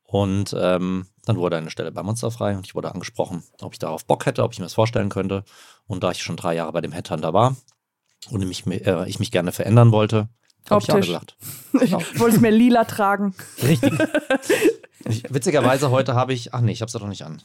Und 0.05 0.55
ähm, 0.59 1.07
dann 1.25 1.37
wurde 1.39 1.57
eine 1.57 1.71
Stelle 1.71 1.91
bei 1.91 2.03
Monster 2.03 2.31
frei 2.31 2.57
und 2.57 2.67
ich 2.67 2.75
wurde 2.75 2.93
angesprochen, 2.93 3.43
ob 3.61 3.73
ich 3.73 3.79
darauf 3.79 4.05
Bock 4.05 4.27
hätte, 4.27 4.45
ob 4.45 4.53
ich 4.53 4.59
mir 4.59 4.67
das 4.67 4.75
vorstellen 4.75 5.09
könnte. 5.09 5.45
Und 5.87 6.05
da 6.05 6.11
ich 6.11 6.23
schon 6.23 6.37
drei 6.37 6.55
Jahre 6.55 6.73
bei 6.73 6.81
dem 6.81 6.93
Headhunter 6.93 7.33
war 7.33 7.57
und 8.31 8.47
mich, 8.47 8.67
äh, 8.67 9.09
ich 9.09 9.19
mich 9.19 9.31
gerne 9.31 9.53
verändern 9.53 9.93
wollte, 9.93 10.29
habe 10.71 10.83
ich 10.83 10.93
auch 10.93 11.01
gesagt. 11.01 11.37
Ich 11.83 11.91
genau. 11.91 12.03
wollte 12.17 12.37
es 12.37 12.41
mir 12.41 12.53
lila 12.53 12.85
tragen. 12.85 13.35
Richtig. 13.61 13.93
Witzigerweise 15.29 15.91
heute 15.91 16.15
habe 16.15 16.33
ich, 16.33 16.55
ach 16.55 16.61
nee, 16.61 16.71
ich 16.71 16.81
habe 16.81 16.87
es 16.87 16.93
doch 16.93 17.07
nicht 17.09 17.25
an. 17.25 17.43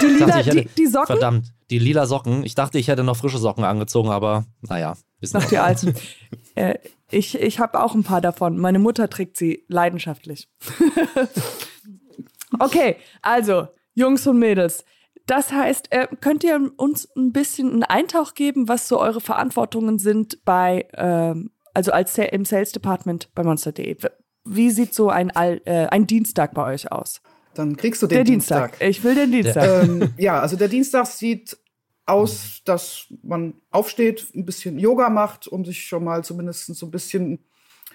Die, 0.00 0.06
lila, 0.06 0.34
hätte, 0.36 0.50
die, 0.50 0.68
die, 0.76 0.86
Socken? 0.86 1.06
Verdammt, 1.06 1.52
die 1.70 1.78
lila 1.78 2.06
Socken. 2.06 2.44
Ich 2.44 2.54
dachte, 2.54 2.78
ich 2.78 2.88
hätte 2.88 3.02
noch 3.02 3.16
frische 3.16 3.38
Socken 3.38 3.64
angezogen, 3.64 4.10
aber 4.10 4.44
naja. 4.60 4.96
Nach 5.32 5.44
die 5.46 5.58
alten. 5.58 5.94
äh, 6.54 6.74
ich 7.12 7.40
ich 7.40 7.58
habe 7.58 7.82
auch 7.82 7.94
ein 7.94 8.04
paar 8.04 8.20
davon. 8.20 8.58
Meine 8.58 8.78
Mutter 8.78 9.08
trägt 9.08 9.36
sie 9.36 9.64
leidenschaftlich. 9.68 10.48
okay, 12.60 12.96
also, 13.20 13.68
Jungs 13.94 14.26
und 14.26 14.38
Mädels. 14.38 14.84
Das 15.26 15.52
heißt, 15.52 15.92
äh, 15.92 16.08
könnt 16.20 16.44
ihr 16.44 16.72
uns 16.76 17.08
ein 17.16 17.32
bisschen 17.32 17.70
einen 17.70 17.84
Eintauch 17.84 18.34
geben, 18.34 18.68
was 18.68 18.88
so 18.88 18.98
eure 19.00 19.20
Verantwortungen 19.20 19.98
sind 19.98 20.44
bei, 20.44 20.86
ähm, 20.94 21.52
also 21.74 21.92
als 21.92 22.18
im 22.18 22.44
Sales 22.44 22.72
Department 22.72 23.30
bei 23.34 23.44
Monster.de? 23.44 23.96
Wie 24.44 24.70
sieht 24.70 24.94
so 24.94 25.08
ein, 25.10 25.30
äh, 25.30 25.86
ein 25.90 26.06
Dienstag 26.06 26.54
bei 26.54 26.72
euch 26.72 26.90
aus? 26.90 27.22
Dann 27.54 27.76
kriegst 27.76 28.02
du 28.02 28.06
den 28.06 28.16
der 28.16 28.24
Dienstag. 28.24 28.78
Dienstag. 28.78 28.88
Ich 28.88 29.04
will 29.04 29.14
den 29.14 29.30
Dienstag. 29.30 29.84
Ähm, 29.84 30.14
ja, 30.16 30.40
also 30.40 30.56
der 30.56 30.68
Dienstag 30.68 31.06
sieht 31.06 31.56
aus, 32.06 32.62
dass 32.64 33.06
man 33.22 33.54
aufsteht, 33.70 34.28
ein 34.34 34.44
bisschen 34.44 34.78
Yoga 34.78 35.08
macht, 35.08 35.46
um 35.46 35.64
sich 35.64 35.84
schon 35.84 36.04
mal 36.04 36.24
zumindest 36.24 36.74
so 36.74 36.86
ein 36.86 36.90
bisschen 36.90 37.38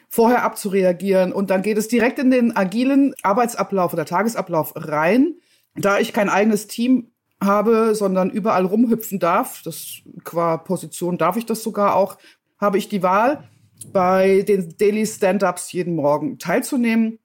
vorher 0.10 0.44
abzureagieren. 0.44 1.34
Und 1.34 1.50
dann 1.50 1.62
geht 1.62 1.78
es 1.78 1.88
direkt 1.88 2.20
in 2.20 2.32
den 2.32 2.56
agilen 2.56 3.14
Arbeitsablauf 3.24 3.94
oder 3.94 4.06
Tagesablauf 4.06 4.74
rein. 4.76 5.36
Da 5.76 6.00
ich 6.00 6.14
kein 6.14 6.30
eigenes 6.30 6.68
Team 6.68 7.12
habe, 7.42 7.94
sondern 7.94 8.30
überall 8.30 8.66
rumhüpfen 8.66 9.20
darf, 9.20 9.62
das 9.64 10.02
qua 10.24 10.58
Position 10.58 11.18
darf 11.18 11.38
ich 11.38 11.46
das 11.46 11.62
sogar 11.62 11.96
auch, 11.96 12.18
habe 12.60 12.78
ich 12.78 12.90
die 12.90 13.04
Wahl, 13.04 13.48
bei 13.94 14.42
den 14.42 14.76
Daily 14.78 15.06
Stand-ups 15.06 15.72
jeden 15.72 15.96
Morgen 15.96 16.40
teilzunehmen. 16.40 17.20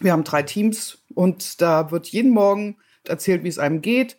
Wir 0.00 0.12
haben 0.12 0.24
drei 0.24 0.42
Teams 0.42 1.04
und 1.14 1.60
da 1.60 1.90
wird 1.92 2.08
jeden 2.08 2.32
Morgen 2.32 2.76
erzählt, 3.06 3.44
wie 3.44 3.48
es 3.48 3.58
einem 3.58 3.80
geht, 3.80 4.16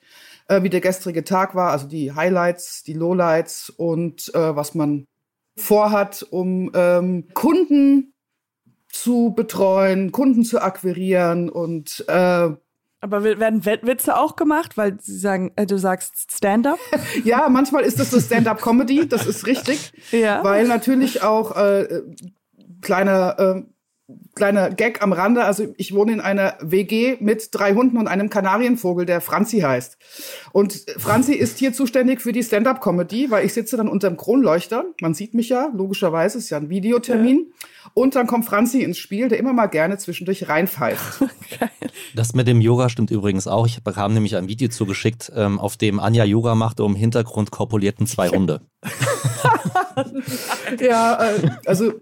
äh, 0.49 0.63
wie 0.63 0.69
der 0.69 0.81
gestrige 0.81 1.23
Tag 1.23 1.55
war, 1.55 1.71
also 1.71 1.87
die 1.87 2.13
Highlights, 2.13 2.83
die 2.83 2.93
Lowlights 2.93 3.69
und 3.69 4.33
äh, 4.33 4.55
was 4.55 4.75
man 4.75 5.05
vorhat, 5.55 6.25
um 6.29 6.71
ähm, 6.73 7.27
Kunden 7.33 8.13
zu 8.89 9.33
betreuen, 9.35 10.11
Kunden 10.11 10.43
zu 10.43 10.61
akquirieren 10.61 11.49
und 11.49 12.03
äh, 12.07 12.49
aber 13.01 13.23
werden 13.23 13.65
Witze 13.65 14.17
auch 14.17 14.35
gemacht, 14.35 14.75
weil 14.75 14.99
sie 14.99 15.17
sagen, 15.17 15.53
äh, 15.55 15.65
du 15.65 15.77
sagst 15.77 16.33
Stand-up? 16.33 16.79
ja, 17.23 17.47
manchmal 17.47 17.83
ist 17.83 17.97
das 17.97 18.11
so 18.11 18.19
Stand-up-Comedy, 18.19 19.07
das 19.07 19.25
ist 19.25 19.47
richtig. 19.47 19.93
Ja. 20.11 20.43
Weil 20.43 20.67
natürlich 20.67 21.21
auch 21.23 21.55
äh, 21.55 22.01
kleiner 22.81 23.39
äh, 23.39 23.63
kleiner 24.39 24.69
Gag 24.69 25.03
am 25.03 25.13
Rande. 25.13 25.43
Also 25.43 25.73
ich 25.77 25.93
wohne 25.93 26.13
in 26.13 26.21
einer 26.21 26.55
WG 26.61 27.17
mit 27.19 27.49
drei 27.51 27.73
Hunden 27.73 27.97
und 27.97 28.07
einem 28.07 28.29
Kanarienvogel, 28.29 29.05
der 29.05 29.19
Franzi 29.21 29.59
heißt. 29.59 29.97
Und 30.53 30.85
Franzi 30.97 31.33
ist 31.33 31.59
hier 31.59 31.73
zuständig 31.73 32.21
für 32.21 32.31
die 32.31 32.41
Stand-up-Comedy, 32.41 33.29
weil 33.29 33.45
ich 33.45 33.53
sitze 33.53 33.75
dann 33.75 33.89
unterm 33.89 34.15
Kronleuchter. 34.17 34.85
Man 35.01 35.13
sieht 35.13 35.33
mich 35.33 35.49
ja, 35.49 35.69
logischerweise, 35.75 36.37
ist 36.37 36.49
ja 36.49 36.57
ein 36.57 36.69
Videotermin. 36.69 37.47
Ja. 37.47 37.89
Und 37.93 38.15
dann 38.15 38.27
kommt 38.27 38.45
Franzi 38.45 38.81
ins 38.81 38.97
Spiel, 38.97 39.27
der 39.27 39.39
immer 39.39 39.51
mal 39.51 39.67
gerne 39.67 39.97
zwischendurch 39.97 40.47
reinpfeift. 40.47 41.23
Das 42.15 42.33
mit 42.33 42.47
dem 42.47 42.61
Yoga 42.61 42.89
stimmt 42.89 43.11
übrigens 43.11 43.47
auch. 43.47 43.67
Ich 43.67 43.83
bekam 43.83 44.13
nämlich 44.13 44.35
ein 44.35 44.47
Video 44.47 44.69
zugeschickt, 44.69 45.31
ähm, 45.35 45.59
auf 45.59 45.77
dem 45.77 45.99
Anja 45.99 46.23
Yoga 46.23 46.55
machte, 46.55 46.83
um 46.83 46.95
Hintergrund 46.95 47.51
korpulierten 47.51 48.07
zwei 48.07 48.29
Hunde. 48.29 48.61
ja, 50.79 51.23
äh, 51.23 51.49
also 51.65 51.93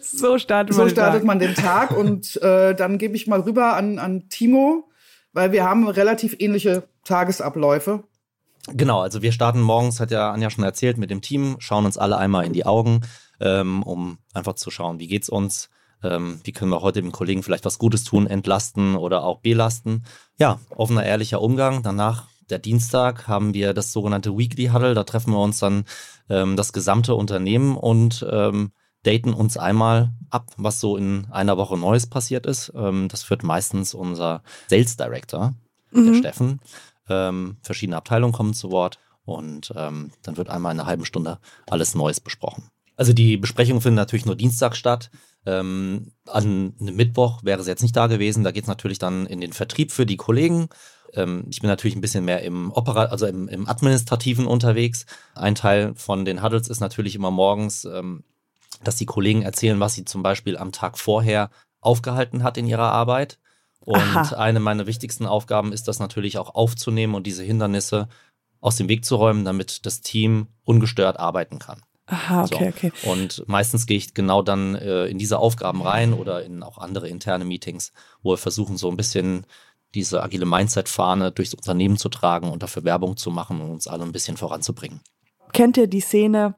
so 0.00 0.38
startet, 0.38 0.74
so 0.74 0.82
man, 0.82 0.90
startet 0.90 1.24
man 1.24 1.38
den 1.38 1.47
Tag 1.54 1.96
und 1.96 2.40
äh, 2.42 2.74
dann 2.74 2.98
gebe 2.98 3.16
ich 3.16 3.26
mal 3.26 3.40
rüber 3.40 3.74
an, 3.74 3.98
an 3.98 4.28
Timo, 4.28 4.88
weil 5.32 5.52
wir 5.52 5.64
haben 5.64 5.88
relativ 5.88 6.36
ähnliche 6.38 6.88
Tagesabläufe. 7.04 8.04
Genau, 8.72 9.00
also 9.00 9.22
wir 9.22 9.32
starten 9.32 9.60
morgens, 9.60 10.00
hat 10.00 10.10
ja 10.10 10.30
Anja 10.32 10.50
schon 10.50 10.64
erzählt, 10.64 10.98
mit 10.98 11.10
dem 11.10 11.22
Team, 11.22 11.56
schauen 11.58 11.86
uns 11.86 11.96
alle 11.96 12.18
einmal 12.18 12.44
in 12.44 12.52
die 12.52 12.66
Augen, 12.66 13.00
ähm, 13.40 13.82
um 13.82 14.18
einfach 14.34 14.54
zu 14.54 14.70
schauen, 14.70 14.98
wie 14.98 15.06
geht's 15.06 15.28
uns, 15.28 15.70
ähm, 16.02 16.40
wie 16.44 16.52
können 16.52 16.70
wir 16.70 16.82
heute 16.82 17.00
dem 17.00 17.12
Kollegen 17.12 17.42
vielleicht 17.42 17.64
was 17.64 17.78
Gutes 17.78 18.04
tun, 18.04 18.26
entlasten 18.26 18.96
oder 18.96 19.24
auch 19.24 19.40
belasten. 19.40 20.04
Ja, 20.38 20.60
offener, 20.76 21.04
ehrlicher 21.04 21.40
Umgang. 21.40 21.82
Danach 21.82 22.26
der 22.50 22.58
Dienstag 22.58 23.28
haben 23.28 23.54
wir 23.54 23.74
das 23.74 23.92
sogenannte 23.92 24.36
Weekly 24.36 24.66
Huddle. 24.66 24.94
Da 24.94 25.04
treffen 25.04 25.32
wir 25.32 25.40
uns 25.40 25.58
dann 25.58 25.84
ähm, 26.28 26.56
das 26.56 26.72
gesamte 26.72 27.14
Unternehmen 27.14 27.76
und 27.76 28.26
ähm, 28.30 28.72
daten 29.08 29.32
uns 29.32 29.56
einmal 29.56 30.10
ab, 30.28 30.52
was 30.58 30.80
so 30.80 30.98
in 30.98 31.26
einer 31.30 31.56
Woche 31.56 31.78
Neues 31.78 32.06
passiert 32.06 32.44
ist. 32.44 32.72
Ähm, 32.74 33.08
das 33.08 33.22
führt 33.22 33.42
meistens 33.42 33.94
unser 33.94 34.42
Sales 34.68 34.96
Director, 34.96 35.54
mhm. 35.90 36.12
der 36.12 36.18
Steffen. 36.18 36.60
Ähm, 37.08 37.56
verschiedene 37.62 37.96
Abteilungen 37.96 38.34
kommen 38.34 38.52
zu 38.52 38.70
Wort 38.70 38.98
und 39.24 39.72
ähm, 39.74 40.10
dann 40.22 40.36
wird 40.36 40.50
einmal 40.50 40.74
in 40.74 40.80
einer 40.80 40.88
halben 40.88 41.06
Stunde 41.06 41.38
alles 41.70 41.94
Neues 41.94 42.20
besprochen. 42.20 42.64
Also 42.96 43.14
die 43.14 43.38
Besprechungen 43.38 43.80
finden 43.80 43.96
natürlich 43.96 44.26
nur 44.26 44.36
Dienstag 44.36 44.76
statt. 44.76 45.10
Ähm, 45.46 46.12
an 46.26 46.74
einem 46.78 46.96
Mittwoch 46.96 47.42
wäre 47.44 47.62
sie 47.62 47.70
jetzt 47.70 47.82
nicht 47.82 47.96
da 47.96 48.08
gewesen. 48.08 48.44
Da 48.44 48.50
geht 48.50 48.64
es 48.64 48.68
natürlich 48.68 48.98
dann 48.98 49.24
in 49.24 49.40
den 49.40 49.54
Vertrieb 49.54 49.92
für 49.92 50.04
die 50.04 50.16
Kollegen. 50.16 50.68
Ähm, 51.14 51.44
ich 51.48 51.60
bin 51.60 51.68
natürlich 51.68 51.96
ein 51.96 52.02
bisschen 52.02 52.26
mehr 52.26 52.42
im 52.42 52.72
Opera, 52.72 53.06
also 53.06 53.26
im, 53.26 53.48
im, 53.48 53.68
Administrativen 53.68 54.46
unterwegs. 54.46 55.06
Ein 55.34 55.54
Teil 55.54 55.94
von 55.94 56.26
den 56.26 56.42
Huddles 56.42 56.68
ist 56.68 56.80
natürlich 56.80 57.14
immer 57.14 57.30
morgens, 57.30 57.86
ähm, 57.86 58.24
dass 58.84 58.96
die 58.96 59.06
Kollegen 59.06 59.42
erzählen, 59.42 59.80
was 59.80 59.94
sie 59.94 60.04
zum 60.04 60.22
Beispiel 60.22 60.56
am 60.56 60.72
Tag 60.72 60.98
vorher 60.98 61.50
aufgehalten 61.80 62.42
hat 62.42 62.56
in 62.56 62.66
ihrer 62.66 62.92
Arbeit. 62.92 63.38
Und 63.80 63.96
Aha. 63.96 64.36
eine 64.36 64.60
meiner 64.60 64.86
wichtigsten 64.86 65.26
Aufgaben 65.26 65.72
ist 65.72 65.88
das 65.88 65.98
natürlich 65.98 66.38
auch 66.38 66.54
aufzunehmen 66.54 67.14
und 67.14 67.26
diese 67.26 67.42
Hindernisse 67.42 68.08
aus 68.60 68.76
dem 68.76 68.88
Weg 68.88 69.04
zu 69.04 69.16
räumen, 69.16 69.44
damit 69.44 69.86
das 69.86 70.00
Team 70.00 70.48
ungestört 70.64 71.18
arbeiten 71.18 71.58
kann. 71.58 71.82
Aha, 72.06 72.44
okay, 72.44 72.72
so. 72.72 72.88
okay. 72.88 72.92
Und 73.10 73.44
meistens 73.48 73.86
gehe 73.86 73.98
ich 73.98 74.14
genau 74.14 74.42
dann 74.42 74.74
äh, 74.74 75.06
in 75.06 75.18
diese 75.18 75.38
Aufgaben 75.38 75.82
rein 75.82 76.14
oder 76.14 76.42
in 76.42 76.62
auch 76.62 76.78
andere 76.78 77.08
interne 77.08 77.44
Meetings, 77.44 77.92
wo 78.22 78.32
wir 78.32 78.38
versuchen, 78.38 78.76
so 78.76 78.90
ein 78.90 78.96
bisschen 78.96 79.46
diese 79.94 80.22
agile 80.22 80.46
Mindset-Fahne 80.46 81.32
durchs 81.32 81.54
Unternehmen 81.54 81.96
zu 81.96 82.08
tragen 82.08 82.50
und 82.50 82.62
dafür 82.62 82.84
Werbung 82.84 83.16
zu 83.16 83.30
machen 83.30 83.60
und 83.60 83.70
uns 83.70 83.86
alle 83.86 84.04
ein 84.04 84.12
bisschen 84.12 84.36
voranzubringen. 84.36 85.00
Kennt 85.52 85.76
ihr 85.76 85.86
die 85.86 86.00
Szene 86.00 86.54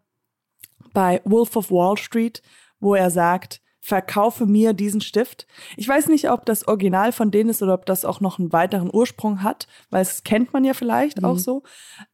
bei 0.92 1.20
Wolf 1.24 1.56
of 1.56 1.70
Wall 1.70 1.96
Street, 1.96 2.42
wo 2.80 2.94
er 2.94 3.10
sagt, 3.10 3.60
verkaufe 3.80 4.46
mir 4.46 4.72
diesen 4.74 5.00
Stift. 5.00 5.46
Ich 5.76 5.88
weiß 5.88 6.08
nicht, 6.08 6.30
ob 6.30 6.44
das 6.44 6.68
Original 6.68 7.12
von 7.12 7.30
denen 7.30 7.50
ist 7.50 7.62
oder 7.62 7.74
ob 7.74 7.86
das 7.86 8.04
auch 8.04 8.20
noch 8.20 8.38
einen 8.38 8.52
weiteren 8.52 8.90
Ursprung 8.92 9.42
hat, 9.42 9.66
weil 9.88 10.02
es 10.02 10.22
kennt 10.22 10.52
man 10.52 10.64
ja 10.64 10.74
vielleicht 10.74 11.18
mhm. 11.18 11.24
auch 11.24 11.38
so. 11.38 11.62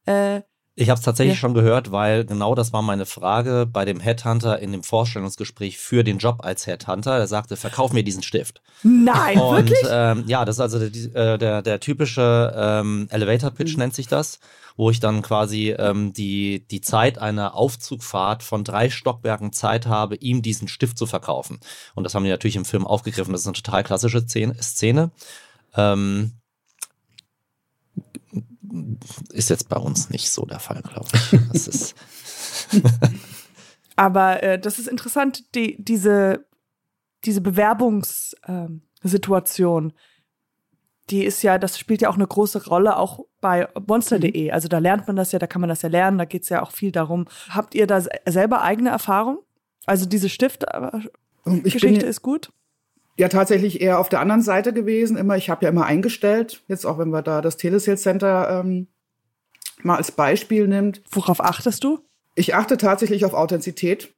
Äh, 0.04 0.42
ich 0.78 0.90
habe 0.90 0.98
es 0.98 1.04
tatsächlich 1.04 1.36
ja. 1.36 1.40
schon 1.40 1.54
gehört, 1.54 1.90
weil 1.90 2.26
genau 2.26 2.54
das 2.54 2.74
war 2.74 2.82
meine 2.82 3.06
Frage 3.06 3.66
bei 3.66 3.86
dem 3.86 3.98
Headhunter 3.98 4.58
in 4.58 4.72
dem 4.72 4.82
Vorstellungsgespräch 4.82 5.78
für 5.78 6.04
den 6.04 6.18
Job 6.18 6.40
als 6.44 6.66
Headhunter. 6.66 7.16
Er 7.16 7.26
sagte, 7.26 7.56
verkauf 7.56 7.94
mir 7.94 8.04
diesen 8.04 8.22
Stift. 8.22 8.60
Nein, 8.82 9.38
und, 9.38 9.56
wirklich? 9.56 9.78
Ähm, 9.90 10.24
ja, 10.26 10.44
das 10.44 10.56
ist 10.56 10.60
also 10.60 10.78
der, 10.78 11.38
der, 11.38 11.62
der 11.62 11.80
typische 11.80 12.52
ähm, 12.54 13.08
Elevator 13.10 13.52
Pitch 13.52 13.72
mhm. 13.72 13.78
nennt 13.78 13.94
sich 13.94 14.06
das, 14.06 14.38
wo 14.76 14.90
ich 14.90 15.00
dann 15.00 15.22
quasi 15.22 15.70
ähm, 15.70 16.12
die, 16.12 16.66
die 16.68 16.82
Zeit 16.82 17.16
einer 17.16 17.54
Aufzugfahrt 17.54 18.42
von 18.42 18.62
drei 18.62 18.90
Stockwerken 18.90 19.54
Zeit 19.54 19.86
habe, 19.86 20.16
ihm 20.16 20.42
diesen 20.42 20.68
Stift 20.68 20.98
zu 20.98 21.06
verkaufen. 21.06 21.58
Und 21.94 22.04
das 22.04 22.14
haben 22.14 22.24
die 22.24 22.30
natürlich 22.30 22.56
im 22.56 22.66
Film 22.66 22.86
aufgegriffen. 22.86 23.32
Das 23.32 23.40
ist 23.40 23.46
eine 23.46 23.54
total 23.54 23.82
klassische 23.82 24.26
Szene. 24.28 25.10
Ist 29.32 29.50
jetzt 29.50 29.68
bei 29.68 29.76
uns 29.76 30.10
nicht 30.10 30.30
so 30.30 30.44
der 30.44 30.60
Fall, 30.60 30.82
glaube 30.82 31.08
ich. 31.12 31.40
Das 31.52 31.68
ist 31.68 31.94
Aber 33.96 34.42
äh, 34.42 34.58
das 34.58 34.78
ist 34.78 34.88
interessant, 34.88 35.54
die, 35.54 35.82
diese, 35.82 36.46
diese 37.24 37.40
Bewerbungssituation. 37.40 39.84
Ähm, 39.84 39.92
die 41.08 41.24
ist 41.24 41.42
ja, 41.42 41.56
das 41.56 41.78
spielt 41.78 42.02
ja 42.02 42.10
auch 42.10 42.16
eine 42.16 42.26
große 42.26 42.66
Rolle, 42.66 42.96
auch 42.96 43.20
bei 43.40 43.68
monster.de. 43.86 44.48
Mhm. 44.48 44.52
Also 44.52 44.68
da 44.68 44.78
lernt 44.78 45.06
man 45.06 45.16
das 45.16 45.32
ja, 45.32 45.38
da 45.38 45.46
kann 45.46 45.60
man 45.60 45.68
das 45.68 45.82
ja 45.82 45.88
lernen, 45.88 46.18
da 46.18 46.24
geht 46.24 46.42
es 46.42 46.48
ja 46.48 46.62
auch 46.62 46.72
viel 46.72 46.92
darum. 46.92 47.26
Habt 47.48 47.74
ihr 47.74 47.86
da 47.86 48.02
selber 48.26 48.62
eigene 48.62 48.90
Erfahrung? 48.90 49.38
Also 49.86 50.04
diese 50.04 50.28
Stift-Geschichte 50.28 52.06
ist 52.06 52.22
gut? 52.22 52.52
Ja, 53.18 53.28
tatsächlich 53.28 53.80
eher 53.80 53.98
auf 53.98 54.08
der 54.08 54.20
anderen 54.20 54.42
Seite 54.42 54.72
gewesen. 54.72 55.16
Immer, 55.16 55.36
ich 55.36 55.48
habe 55.48 55.64
ja 55.64 55.70
immer 55.70 55.86
eingestellt, 55.86 56.62
jetzt 56.68 56.84
auch 56.84 56.98
wenn 56.98 57.08
wir 57.10 57.22
da 57.22 57.40
das 57.40 57.56
Telesales 57.56 58.02
Center 58.02 58.60
ähm, 58.60 58.88
mal 59.82 59.96
als 59.96 60.12
Beispiel 60.12 60.68
nimmt. 60.68 61.02
Worauf 61.10 61.40
achtest 61.40 61.82
du? 61.84 62.00
Ich 62.34 62.54
achte 62.54 62.76
tatsächlich 62.76 63.24
auf 63.24 63.32
Authentizität. 63.32 64.14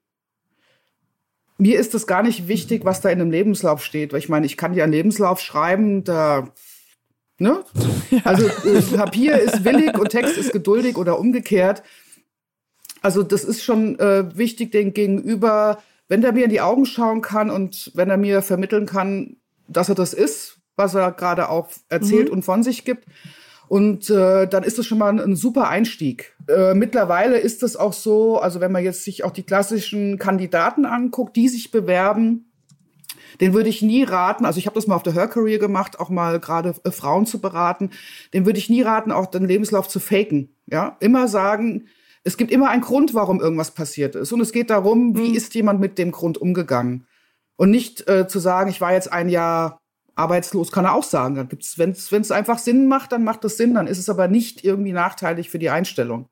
Mir 1.58 1.78
ist 1.78 1.94
es 1.94 2.06
gar 2.06 2.22
nicht 2.22 2.48
wichtig, 2.48 2.84
was 2.84 3.00
da 3.00 3.08
in 3.08 3.20
einem 3.20 3.30
Lebenslauf 3.30 3.84
steht, 3.84 4.12
weil 4.12 4.20
ich 4.20 4.28
meine, 4.28 4.46
ich 4.46 4.56
kann 4.56 4.74
ja 4.74 4.84
einen 4.84 4.92
Lebenslauf 4.92 5.40
schreiben, 5.40 6.04
da 6.04 6.52
Ne? 7.38 7.64
Ja. 8.10 8.20
Also 8.24 8.46
äh, 8.46 8.80
Papier 8.96 9.38
ist 9.38 9.66
willig 9.66 9.98
und 9.98 10.08
Text 10.08 10.38
ist 10.38 10.50
geduldig 10.50 10.96
oder 10.96 11.18
umgekehrt. 11.18 11.82
Also 13.02 13.22
das 13.22 13.44
ist 13.44 13.62
schon 13.62 13.98
äh, 13.98 14.34
wichtig, 14.34 14.72
den 14.72 14.94
Gegenüber, 14.94 15.82
wenn 16.08 16.20
der 16.20 16.32
mir 16.32 16.44
in 16.44 16.50
die 16.50 16.60
Augen 16.60 16.86
schauen 16.86 17.20
kann 17.20 17.50
und 17.50 17.92
wenn 17.94 18.10
er 18.10 18.16
mir 18.16 18.42
vermitteln 18.42 18.86
kann, 18.86 19.36
dass 19.68 19.88
er 19.88 19.94
das 19.94 20.14
ist, 20.14 20.58
was 20.76 20.94
er 20.94 21.12
gerade 21.12 21.50
auch 21.50 21.68
erzählt 21.88 22.28
mhm. 22.28 22.34
und 22.34 22.42
von 22.42 22.62
sich 22.62 22.84
gibt. 22.84 23.04
Und 23.68 24.08
äh, 24.08 24.46
dann 24.46 24.62
ist 24.62 24.78
das 24.78 24.86
schon 24.86 24.96
mal 24.96 25.10
ein, 25.10 25.20
ein 25.20 25.36
super 25.36 25.68
Einstieg. 25.68 26.34
Äh, 26.48 26.72
mittlerweile 26.72 27.38
ist 27.38 27.62
es 27.62 27.76
auch 27.76 27.92
so, 27.92 28.38
also 28.38 28.60
wenn 28.60 28.72
man 28.72 28.82
jetzt 28.82 29.04
sich 29.04 29.24
auch 29.24 29.30
die 29.30 29.42
klassischen 29.42 30.18
Kandidaten 30.18 30.86
anguckt, 30.86 31.36
die 31.36 31.48
sich 31.48 31.70
bewerben, 31.70 32.50
den 33.42 33.52
würde 33.52 33.68
ich 33.68 33.82
nie 33.82 34.04
raten, 34.04 34.46
also 34.46 34.58
ich 34.58 34.66
habe 34.66 34.74
das 34.74 34.86
mal 34.86 34.94
auf 34.94 35.02
der 35.02 35.12
Her 35.12 35.28
Career 35.28 35.58
gemacht, 35.58 36.00
auch 36.00 36.08
mal 36.08 36.40
gerade 36.40 36.74
äh, 36.84 36.90
Frauen 36.90 37.26
zu 37.26 37.40
beraten, 37.40 37.90
den 38.32 38.46
würde 38.46 38.58
ich 38.58 38.70
nie 38.70 38.80
raten, 38.80 39.12
auch 39.12 39.26
den 39.26 39.46
Lebenslauf 39.46 39.86
zu 39.86 40.00
faken. 40.00 40.56
Ja, 40.66 40.96
immer 41.00 41.28
sagen, 41.28 41.88
es 42.28 42.36
gibt 42.36 42.50
immer 42.50 42.68
einen 42.68 42.82
Grund, 42.82 43.14
warum 43.14 43.40
irgendwas 43.40 43.70
passiert 43.70 44.14
ist. 44.14 44.32
Und 44.32 44.40
es 44.40 44.52
geht 44.52 44.68
darum, 44.68 45.16
wie 45.16 45.30
mhm. 45.30 45.34
ist 45.34 45.54
jemand 45.54 45.80
mit 45.80 45.96
dem 45.96 46.12
Grund 46.12 46.36
umgegangen. 46.36 47.06
Und 47.56 47.70
nicht 47.70 48.06
äh, 48.06 48.28
zu 48.28 48.38
sagen, 48.38 48.68
ich 48.68 48.82
war 48.82 48.92
jetzt 48.92 49.10
ein 49.10 49.30
Jahr 49.30 49.80
arbeitslos, 50.14 50.70
kann 50.70 50.84
er 50.84 50.94
auch 50.94 51.04
sagen. 51.04 51.36
Dann 51.36 51.48
gibt's, 51.48 51.78
wenn 51.78 51.90
es 51.90 52.30
einfach 52.30 52.58
Sinn 52.58 52.86
macht, 52.86 53.12
dann 53.12 53.24
macht 53.24 53.44
es 53.46 53.56
Sinn, 53.56 53.74
dann 53.74 53.86
ist 53.86 53.98
es 53.98 54.10
aber 54.10 54.28
nicht 54.28 54.62
irgendwie 54.62 54.92
nachteilig 54.92 55.48
für 55.48 55.58
die 55.58 55.70
Einstellung. 55.70 56.28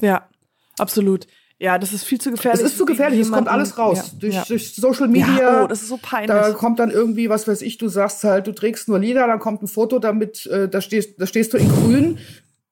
Ja, 0.00 0.28
absolut. 0.76 1.28
Ja, 1.60 1.78
das 1.78 1.92
ist 1.92 2.04
viel 2.04 2.20
zu 2.20 2.32
gefährlich. 2.32 2.60
Es 2.60 2.72
ist 2.72 2.78
zu 2.78 2.84
gefährlich, 2.84 3.20
es 3.20 3.30
kommt 3.30 3.48
alles 3.48 3.78
raus. 3.78 3.98
Ja, 3.98 4.18
durch, 4.18 4.34
ja. 4.34 4.44
durch, 4.46 4.74
Social 4.74 5.08
Media. 5.08 5.38
Ja, 5.38 5.64
oh, 5.64 5.66
das 5.68 5.82
ist 5.82 5.88
so 5.88 5.98
peinlich. 6.00 6.30
Da 6.30 6.52
kommt 6.52 6.80
dann 6.80 6.90
irgendwie, 6.90 7.28
was 7.28 7.46
weiß 7.46 7.62
ich, 7.62 7.78
du 7.78 7.88
sagst 7.88 8.24
halt, 8.24 8.46
du 8.48 8.52
trägst 8.52 8.88
nur 8.88 8.98
Lieder, 8.98 9.26
dann 9.26 9.38
kommt 9.38 9.62
ein 9.62 9.68
Foto 9.68 9.98
damit, 9.98 10.46
äh, 10.46 10.68
da, 10.68 10.80
stehst, 10.80 11.20
da 11.20 11.26
stehst 11.26 11.52
du 11.52 11.58
in 11.58 11.68
grün 11.68 12.18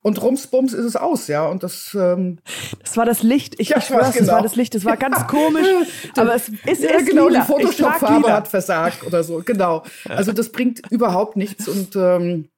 und 0.07 0.23
rumsbums 0.23 0.73
ist 0.73 0.85
es 0.85 0.95
aus, 0.95 1.27
ja. 1.27 1.45
Und 1.47 1.65
das. 1.65 1.93
Ähm 1.99 2.39
das 2.81 2.97
war 2.97 3.05
das 3.05 3.25
Licht. 3.25 3.57
Ich, 3.59 3.71
ja, 3.71 3.79
ich 3.79 3.91
weiß, 3.91 4.13
genau. 4.13 4.27
das 4.27 4.29
war 4.29 4.41
das 4.41 4.55
Licht. 4.55 4.73
Das 4.77 4.85
war 4.85 4.97
ganz 4.97 5.27
komisch. 5.27 5.67
aber 6.17 6.37
es 6.37 6.49
ist, 6.49 6.85
ja, 6.85 6.91
ist 6.91 7.09
genau. 7.09 7.27
Lila. 7.27 7.41
Die 7.41 7.47
Photoshop-Farbe 7.47 8.33
hat 8.33 8.47
versagt 8.47 9.05
oder 9.05 9.25
so. 9.25 9.43
Genau. 9.45 9.83
Also 10.09 10.31
das 10.31 10.53
bringt 10.53 10.81
überhaupt 10.93 11.37
nichts 11.37 11.67
und 11.67 11.97
ähm, 11.97 12.49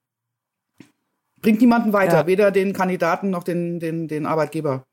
bringt 1.40 1.62
niemanden 1.62 1.94
weiter. 1.94 2.18
Ja. 2.18 2.26
Weder 2.26 2.50
den 2.50 2.74
Kandidaten 2.74 3.30
noch 3.30 3.44
den, 3.44 3.80
den, 3.80 4.08
den 4.08 4.26
Arbeitgeber. 4.26 4.84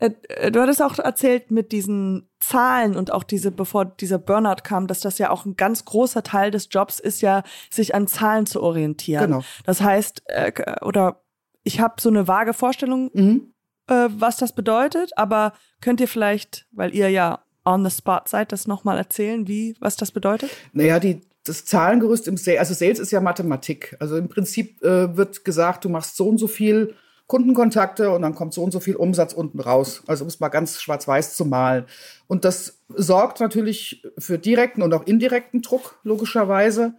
Äh, 0.00 0.10
äh, 0.28 0.50
du 0.50 0.60
hattest 0.60 0.82
auch 0.82 0.98
erzählt 0.98 1.50
mit 1.50 1.72
diesen 1.72 2.28
Zahlen 2.40 2.96
und 2.96 3.12
auch 3.12 3.22
diese, 3.22 3.50
bevor 3.50 3.84
dieser 3.84 4.18
Burnout 4.18 4.62
kam, 4.64 4.86
dass 4.86 5.00
das 5.00 5.18
ja 5.18 5.30
auch 5.30 5.44
ein 5.44 5.56
ganz 5.56 5.84
großer 5.84 6.22
Teil 6.22 6.50
des 6.50 6.68
Jobs 6.70 6.98
ist, 6.98 7.20
ja, 7.20 7.44
sich 7.70 7.94
an 7.94 8.08
Zahlen 8.08 8.46
zu 8.46 8.62
orientieren. 8.62 9.30
Genau. 9.30 9.44
Das 9.64 9.80
heißt, 9.80 10.22
äh, 10.26 10.52
oder 10.82 11.22
ich 11.62 11.80
habe 11.80 12.00
so 12.00 12.08
eine 12.08 12.26
vage 12.26 12.54
Vorstellung, 12.54 13.10
mhm. 13.12 13.52
was 13.86 14.38
das 14.38 14.54
bedeutet, 14.54 15.10
aber 15.16 15.52
könnt 15.82 16.00
ihr 16.00 16.08
vielleicht, 16.08 16.66
weil 16.72 16.94
ihr 16.94 17.10
ja 17.10 17.44
on 17.66 17.84
the 17.84 17.94
spot 17.94 18.22
seid, 18.24 18.52
das 18.52 18.66
nochmal 18.66 18.96
erzählen, 18.96 19.46
wie, 19.46 19.76
was 19.78 19.96
das 19.96 20.10
bedeutet? 20.10 20.50
Naja, 20.72 20.98
die, 20.98 21.20
das 21.44 21.66
Zahlengerüst 21.66 22.28
im 22.28 22.38
Sales, 22.38 22.60
also 22.60 22.72
Sales 22.72 22.98
ist 22.98 23.10
ja 23.10 23.20
Mathematik. 23.20 23.94
Also 24.00 24.16
im 24.16 24.28
Prinzip 24.28 24.82
äh, 24.82 25.16
wird 25.18 25.44
gesagt, 25.44 25.84
du 25.84 25.90
machst 25.90 26.16
so 26.16 26.28
und 26.28 26.38
so 26.38 26.46
viel 26.46 26.94
Kundenkontakte 27.30 28.10
und 28.10 28.22
dann 28.22 28.34
kommt 28.34 28.52
so 28.52 28.64
und 28.64 28.72
so 28.72 28.80
viel 28.80 28.96
Umsatz 28.96 29.32
unten 29.32 29.60
raus. 29.60 30.02
Also 30.08 30.24
um 30.24 30.28
es 30.28 30.40
mal 30.40 30.48
ganz 30.48 30.82
schwarz-weiß 30.82 31.36
zu 31.36 31.44
malen. 31.44 31.84
Und 32.26 32.44
das 32.44 32.80
sorgt 32.88 33.38
natürlich 33.38 34.02
für 34.18 34.36
direkten 34.36 34.82
und 34.82 34.92
auch 34.92 35.06
indirekten 35.06 35.62
Druck, 35.62 36.00
logischerweise. 36.02 36.94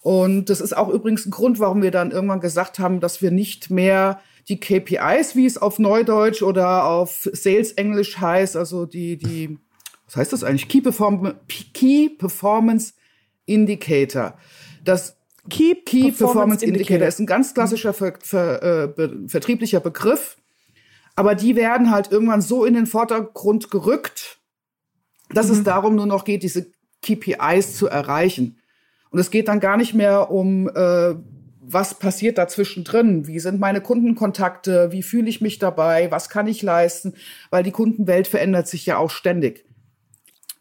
Und 0.00 0.50
das 0.50 0.60
ist 0.60 0.76
auch 0.76 0.88
übrigens 0.88 1.26
ein 1.26 1.32
Grund, 1.32 1.58
warum 1.58 1.82
wir 1.82 1.90
dann 1.90 2.12
irgendwann 2.12 2.38
gesagt 2.38 2.78
haben, 2.78 3.00
dass 3.00 3.22
wir 3.22 3.32
nicht 3.32 3.70
mehr 3.70 4.20
die 4.48 4.60
KPIs, 4.60 5.34
wie 5.34 5.46
es 5.46 5.58
auf 5.58 5.80
Neudeutsch 5.80 6.44
oder 6.44 6.84
auf 6.84 7.28
Sales 7.32 7.72
Englisch 7.72 8.18
heißt, 8.18 8.56
also 8.56 8.86
die, 8.86 9.16
die, 9.16 9.58
was 10.06 10.14
heißt 10.14 10.32
das 10.32 10.44
eigentlich? 10.44 10.68
Key, 10.68 10.80
Perform 10.80 11.34
Key 11.74 12.08
Performance 12.08 12.94
Indicator. 13.46 14.38
Das 14.84 15.16
Key, 15.50 15.74
Key 15.74 16.10
Performance, 16.10 16.18
Performance 16.18 16.64
Indicator. 16.64 16.78
Indicator 16.78 17.08
ist 17.08 17.18
ein 17.18 17.26
ganz 17.26 17.54
klassischer 17.54 17.92
ver, 17.92 18.14
ver, 18.20 18.62
äh, 18.62 18.88
be, 18.88 19.28
vertrieblicher 19.28 19.80
Begriff. 19.80 20.36
Aber 21.14 21.34
die 21.34 21.56
werden 21.56 21.90
halt 21.90 22.10
irgendwann 22.10 22.40
so 22.40 22.64
in 22.64 22.74
den 22.74 22.86
Vordergrund 22.86 23.70
gerückt, 23.70 24.38
dass 25.30 25.48
mhm. 25.48 25.52
es 25.52 25.64
darum 25.64 25.96
nur 25.96 26.06
noch 26.06 26.24
geht, 26.24 26.42
diese 26.42 26.70
KPIs 27.02 27.76
zu 27.76 27.88
erreichen. 27.88 28.58
Und 29.10 29.18
es 29.18 29.30
geht 29.30 29.48
dann 29.48 29.60
gar 29.60 29.76
nicht 29.76 29.94
mehr 29.94 30.30
um, 30.30 30.68
äh, 30.68 31.14
was 31.60 31.98
passiert 31.98 32.38
dazwischen 32.38 32.84
drin? 32.84 33.26
Wie 33.26 33.40
sind 33.40 33.60
meine 33.60 33.80
Kundenkontakte? 33.80 34.90
Wie 34.90 35.02
fühle 35.02 35.28
ich 35.28 35.40
mich 35.40 35.58
dabei? 35.58 36.10
Was 36.10 36.28
kann 36.28 36.46
ich 36.46 36.62
leisten? 36.62 37.14
Weil 37.50 37.62
die 37.62 37.72
Kundenwelt 37.72 38.26
verändert 38.26 38.68
sich 38.68 38.86
ja 38.86 38.96
auch 38.96 39.10
ständig. 39.10 39.64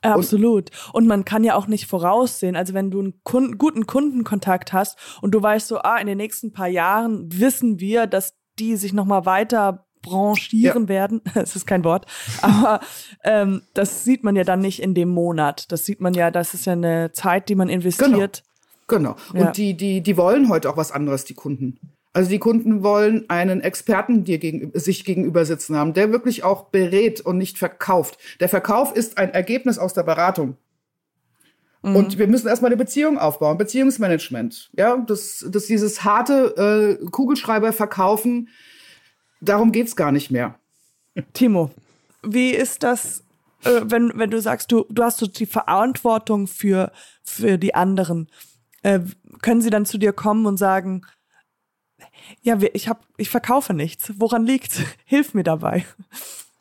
Absolut. 0.01 0.69
Und 0.93 1.07
man 1.07 1.25
kann 1.25 1.43
ja 1.43 1.55
auch 1.55 1.67
nicht 1.67 1.85
voraussehen. 1.85 2.55
Also 2.55 2.73
wenn 2.73 2.89
du 2.91 2.99
einen 2.99 3.23
Kunden, 3.23 3.57
guten 3.57 3.85
Kundenkontakt 3.85 4.73
hast 4.73 4.97
und 5.21 5.31
du 5.31 5.41
weißt 5.41 5.67
so, 5.67 5.79
ah, 5.79 5.97
in 5.97 6.07
den 6.07 6.17
nächsten 6.17 6.51
paar 6.51 6.67
Jahren 6.67 7.27
wissen 7.31 7.79
wir, 7.79 8.07
dass 8.07 8.35
die 8.59 8.75
sich 8.75 8.93
nochmal 8.93 9.25
weiter 9.25 9.85
branchieren 10.01 10.83
ja. 10.83 10.89
werden. 10.89 11.21
Das 11.33 11.55
ist 11.55 11.67
kein 11.67 11.83
Wort. 11.83 12.05
Aber 12.41 12.79
ähm, 13.23 13.61
das 13.73 14.03
sieht 14.03 14.23
man 14.23 14.35
ja 14.35 14.43
dann 14.43 14.59
nicht 14.59 14.81
in 14.81 14.95
dem 14.95 15.09
Monat. 15.09 15.71
Das 15.71 15.85
sieht 15.85 16.01
man 16.01 16.13
ja, 16.13 16.31
das 16.31 16.53
ist 16.53 16.65
ja 16.65 16.73
eine 16.73 17.11
Zeit, 17.11 17.49
die 17.49 17.55
man 17.55 17.69
investiert. 17.69 18.43
Genau. 18.87 19.15
genau. 19.15 19.39
Und 19.39 19.45
ja. 19.45 19.51
die, 19.51 19.75
die, 19.75 20.01
die 20.01 20.17
wollen 20.17 20.49
heute 20.49 20.69
auch 20.69 20.77
was 20.77 20.91
anderes, 20.91 21.25
die 21.25 21.35
Kunden. 21.35 21.79
Also 22.13 22.30
die 22.30 22.39
Kunden 22.39 22.84
wollen 22.84 23.30
einen 23.30 23.62
Experten 23.62 24.26
dir 24.26 24.38
gegenüber, 24.38 24.78
sich 24.78 25.06
gegenüber 25.06 25.45
sitzen 25.45 25.78
haben, 25.78 25.93
der 25.93 26.12
wirklich 26.12 26.43
auch 26.43 26.65
berät 26.65 27.21
und 27.21 27.38
nicht 27.38 27.58
verkauft. 27.58 28.17
Der 28.39 28.50
Verkauf 28.50 28.95
ist 28.95 29.17
ein 29.17 29.34
Ergebnis 29.34 29.78
aus 29.78 29.93
der 29.93 30.04
Beratung. 30.04 30.58
Mhm. 31.84 31.95
Und 31.95 32.17
wir 32.17 32.28
müssen 32.28 32.47
erstmal 32.47 32.69
eine 32.69 32.78
Beziehung 32.78 33.17
aufbauen, 33.17 33.58
Beziehungsmanagement. 33.58 34.69
Ja, 34.74 34.97
das, 34.97 35.45
das 35.50 35.67
dieses 35.67 36.04
harte 36.04 37.00
äh, 37.02 37.06
Kugelschreiber 37.10 37.71
verkaufen, 37.71 38.50
darum 39.39 39.71
geht's 39.71 39.95
gar 39.95 40.12
nicht 40.12 40.32
mehr. 40.32 40.56
Timo, 41.34 41.71
wie 42.24 42.52
ist 42.52 42.84
das, 42.84 43.24
äh, 43.63 43.82
wenn, 43.86 44.12
wenn 44.15 44.32
du 44.32 44.41
sagst, 44.41 44.71
du, 44.71 44.86
du 44.89 45.04
hast 45.04 45.17
so 45.17 45.28
die 45.28 45.45
Verantwortung 45.45 46.47
für, 46.47 46.91
für 47.24 47.58
die 47.58 47.74
anderen? 47.74 48.28
Äh, 48.84 49.00
können 49.41 49.62
sie 49.62 49.69
dann 49.69 49.86
zu 49.86 49.97
dir 49.97 50.13
kommen 50.13 50.45
und 50.45 50.58
sagen, 50.58 51.04
ja, 52.41 52.57
ich 52.73 52.87
habe, 52.87 53.01
ich 53.17 53.29
verkaufe 53.29 53.73
nichts. 53.73 54.13
Woran 54.17 54.45
liegt's? 54.45 54.81
Hilf 55.05 55.33
mir 55.33 55.43
dabei. 55.43 55.85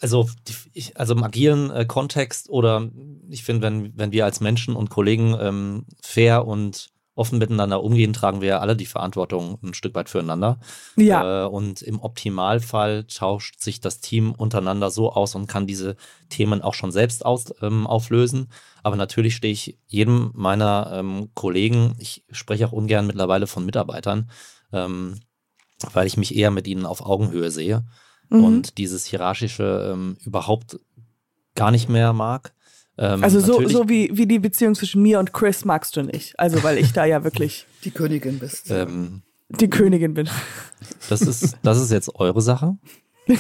Also, 0.00 0.29
ich, 0.72 0.96
also 0.96 1.14
im 1.14 1.22
agilen 1.22 1.70
äh, 1.70 1.85
Kontext 1.85 2.48
oder 2.48 2.90
ich 3.29 3.44
finde, 3.44 3.62
wenn, 3.62 3.98
wenn 3.98 4.12
wir 4.12 4.24
als 4.24 4.40
Menschen 4.40 4.74
und 4.74 4.88
Kollegen 4.88 5.37
ähm, 5.38 5.87
fair 6.03 6.46
und 6.46 6.90
offen 7.20 7.38
miteinander 7.38 7.83
umgehen, 7.83 8.14
tragen 8.14 8.40
wir 8.40 8.62
alle 8.62 8.74
die 8.74 8.87
Verantwortung 8.87 9.59
ein 9.62 9.74
Stück 9.74 9.94
weit 9.94 10.09
füreinander. 10.09 10.59
Ja. 10.96 11.44
Äh, 11.44 11.48
und 11.48 11.83
im 11.83 12.00
Optimalfall 12.00 13.05
tauscht 13.05 13.61
sich 13.61 13.81
das 13.81 14.00
Team 14.00 14.33
untereinander 14.33 14.90
so 14.90 15.12
aus 15.12 15.35
und 15.35 15.46
kann 15.46 15.66
diese 15.66 15.96
Themen 16.31 16.62
auch 16.62 16.72
schon 16.72 16.92
selbst 16.92 17.26
aus, 17.26 17.53
ähm, 17.61 17.87
auflösen. 17.87 18.48
Aber 18.83 18.96
natürlich 18.96 19.37
stehe 19.37 19.53
ich 19.53 19.79
jedem 19.87 20.31
meiner 20.35 20.92
ähm, 20.94 21.31
Kollegen, 21.35 21.94
ich 21.98 22.24
spreche 22.31 22.66
auch 22.66 22.72
ungern 22.72 23.07
mittlerweile 23.07 23.46
von 23.46 23.66
Mitarbeitern, 23.66 24.31
ähm, 24.72 25.20
weil 25.93 26.07
ich 26.07 26.16
mich 26.16 26.35
eher 26.35 26.51
mit 26.51 26.66
ihnen 26.66 26.87
auf 26.87 27.05
Augenhöhe 27.05 27.51
sehe 27.51 27.85
mhm. 28.29 28.45
und 28.45 28.79
dieses 28.79 29.05
Hierarchische 29.07 29.90
ähm, 29.93 30.16
überhaupt 30.25 30.79
gar 31.55 31.71
nicht 31.71 31.88
mehr 31.88 32.12
mag. 32.12 32.53
Ähm, 32.99 33.25
also 33.25 33.40
so, 33.40 33.66
so 33.66 33.88
wie, 33.88 34.11
wie 34.12 34.27
die 34.27 34.38
Beziehung 34.38 34.75
zwischen 34.75 35.03
mir 35.03 35.19
und 35.19 35.33
Chris 35.33 35.64
magst 35.64 35.97
du 35.97 36.03
nicht. 36.03 36.38
Also 36.38 36.62
weil 36.62 36.79
ich 36.79 36.93
da 36.93 37.05
ja 37.05 37.25
wirklich 37.25 37.66
die 37.85 37.90
Königin 37.90 38.38
bist. 38.38 38.71
Ähm, 38.71 39.23
die 39.49 39.69
Königin 39.69 40.14
bin. 40.14 40.29
Das 41.09 41.23
ist, 41.23 41.57
das 41.62 41.81
ist 41.81 41.90
jetzt 41.90 42.14
eure 42.14 42.40
Sache. 42.40 42.77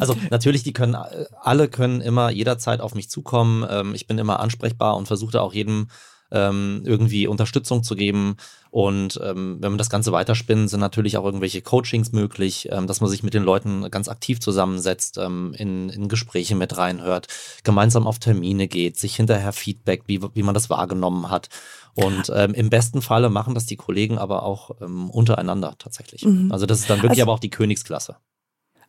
also 0.00 0.16
natürlich, 0.30 0.62
die 0.62 0.72
können 0.72 0.94
alle 0.94 1.68
können 1.68 2.00
immer 2.00 2.30
jederzeit 2.30 2.80
auf 2.80 2.94
mich 2.94 3.10
zukommen. 3.10 3.66
Ähm, 3.68 3.94
ich 3.94 4.06
bin 4.06 4.18
immer 4.18 4.40
ansprechbar 4.40 4.96
und 4.96 5.06
versuche 5.06 5.32
da 5.32 5.40
auch 5.40 5.52
jedem 5.52 5.88
ähm, 6.30 6.82
irgendwie 6.84 7.26
Unterstützung 7.26 7.82
zu 7.82 7.94
geben. 7.94 8.36
Und 8.70 9.18
ähm, 9.22 9.58
wenn 9.60 9.72
man 9.72 9.78
das 9.78 9.88
Ganze 9.88 10.12
weiterspinnt, 10.12 10.68
sind 10.68 10.80
natürlich 10.80 11.16
auch 11.16 11.24
irgendwelche 11.24 11.62
Coachings 11.62 12.12
möglich, 12.12 12.68
ähm, 12.70 12.86
dass 12.86 13.00
man 13.00 13.08
sich 13.08 13.22
mit 13.22 13.34
den 13.34 13.42
Leuten 13.42 13.90
ganz 13.90 14.08
aktiv 14.08 14.40
zusammensetzt, 14.40 15.16
ähm, 15.18 15.54
in, 15.56 15.88
in 15.88 16.08
Gespräche 16.08 16.54
mit 16.54 16.76
reinhört, 16.76 17.28
gemeinsam 17.64 18.06
auf 18.06 18.18
Termine 18.18 18.68
geht, 18.68 18.98
sich 18.98 19.16
hinterher 19.16 19.52
Feedback, 19.52 20.02
wie, 20.06 20.20
wie 20.34 20.42
man 20.42 20.54
das 20.54 20.68
wahrgenommen 20.68 21.30
hat. 21.30 21.48
Und 21.94 22.30
ähm, 22.34 22.54
im 22.54 22.70
besten 22.70 23.02
Falle 23.02 23.30
machen 23.30 23.54
das 23.54 23.66
die 23.66 23.76
Kollegen 23.76 24.18
aber 24.18 24.42
auch 24.42 24.70
ähm, 24.80 25.10
untereinander 25.10 25.74
tatsächlich. 25.78 26.24
Mhm. 26.24 26.52
Also 26.52 26.66
das 26.66 26.80
ist 26.80 26.90
dann 26.90 26.98
wirklich 26.98 27.20
also, 27.20 27.22
aber 27.22 27.32
auch 27.32 27.40
die 27.40 27.50
Königsklasse. 27.50 28.16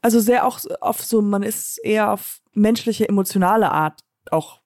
Also 0.02 0.20
sehr 0.20 0.46
auch 0.46 0.60
auf 0.82 1.04
so, 1.04 1.22
man 1.22 1.44
ist 1.44 1.78
eher 1.80 2.14
auf 2.14 2.42
menschliche, 2.54 3.10
emotionale 3.10 3.72
Art 3.72 4.02
auch 4.32 4.60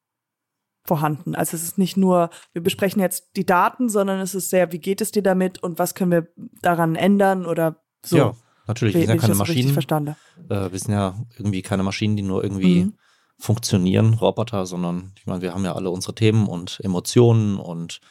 vorhanden. 0.86 1.36
Also 1.36 1.56
es 1.56 1.64
ist 1.64 1.78
nicht 1.78 1.98
nur, 1.98 2.30
wir 2.52 2.62
besprechen 2.62 3.02
jetzt 3.02 3.36
die 3.36 3.46
Daten, 3.46 3.90
sondern 3.90 4.20
es 4.20 4.36
ist 4.36 4.50
sehr, 4.50 4.72
wie 4.72 4.80
geht 4.80 5.02
es 5.02 5.12
dir 5.12 5.24
damit 5.24 5.64
und 5.64 5.80
was 5.80 5.96
können 5.96 6.12
wir 6.12 6.28
daran 6.62 6.96
ändern 6.96 7.46
oder 7.46 7.82
so. 8.04 8.18
Ja, 8.18 8.36
natürlich, 8.68 8.96
wir 8.96 9.02
sind 9.02 9.16
ja 9.16 9.18
keine 9.18 9.36
Maschinen. 9.36 9.74
Verstanden. 9.74 10.16
Äh, 10.50 10.72
wir 10.72 10.80
sind 10.80 10.94
ja 10.94 11.16
irgendwie 11.38 11.62
keine 11.62 11.84
Maschinen, 11.84 12.18
die 12.18 12.24
nur 12.24 12.44
irgendwie 12.44 12.86
mhm. 12.86 12.94
funktionieren, 13.38 14.14
Roboter, 14.16 14.66
sondern 14.66 15.14
ich 15.18 15.26
meine, 15.26 15.42
wir 15.42 15.54
haben 15.54 15.64
ja 15.64 15.74
alle 15.74 15.90
unsere 15.90 16.16
Themen 16.16 16.48
und 16.48 16.80
Emotionen 16.84 17.58
und 17.58 18.02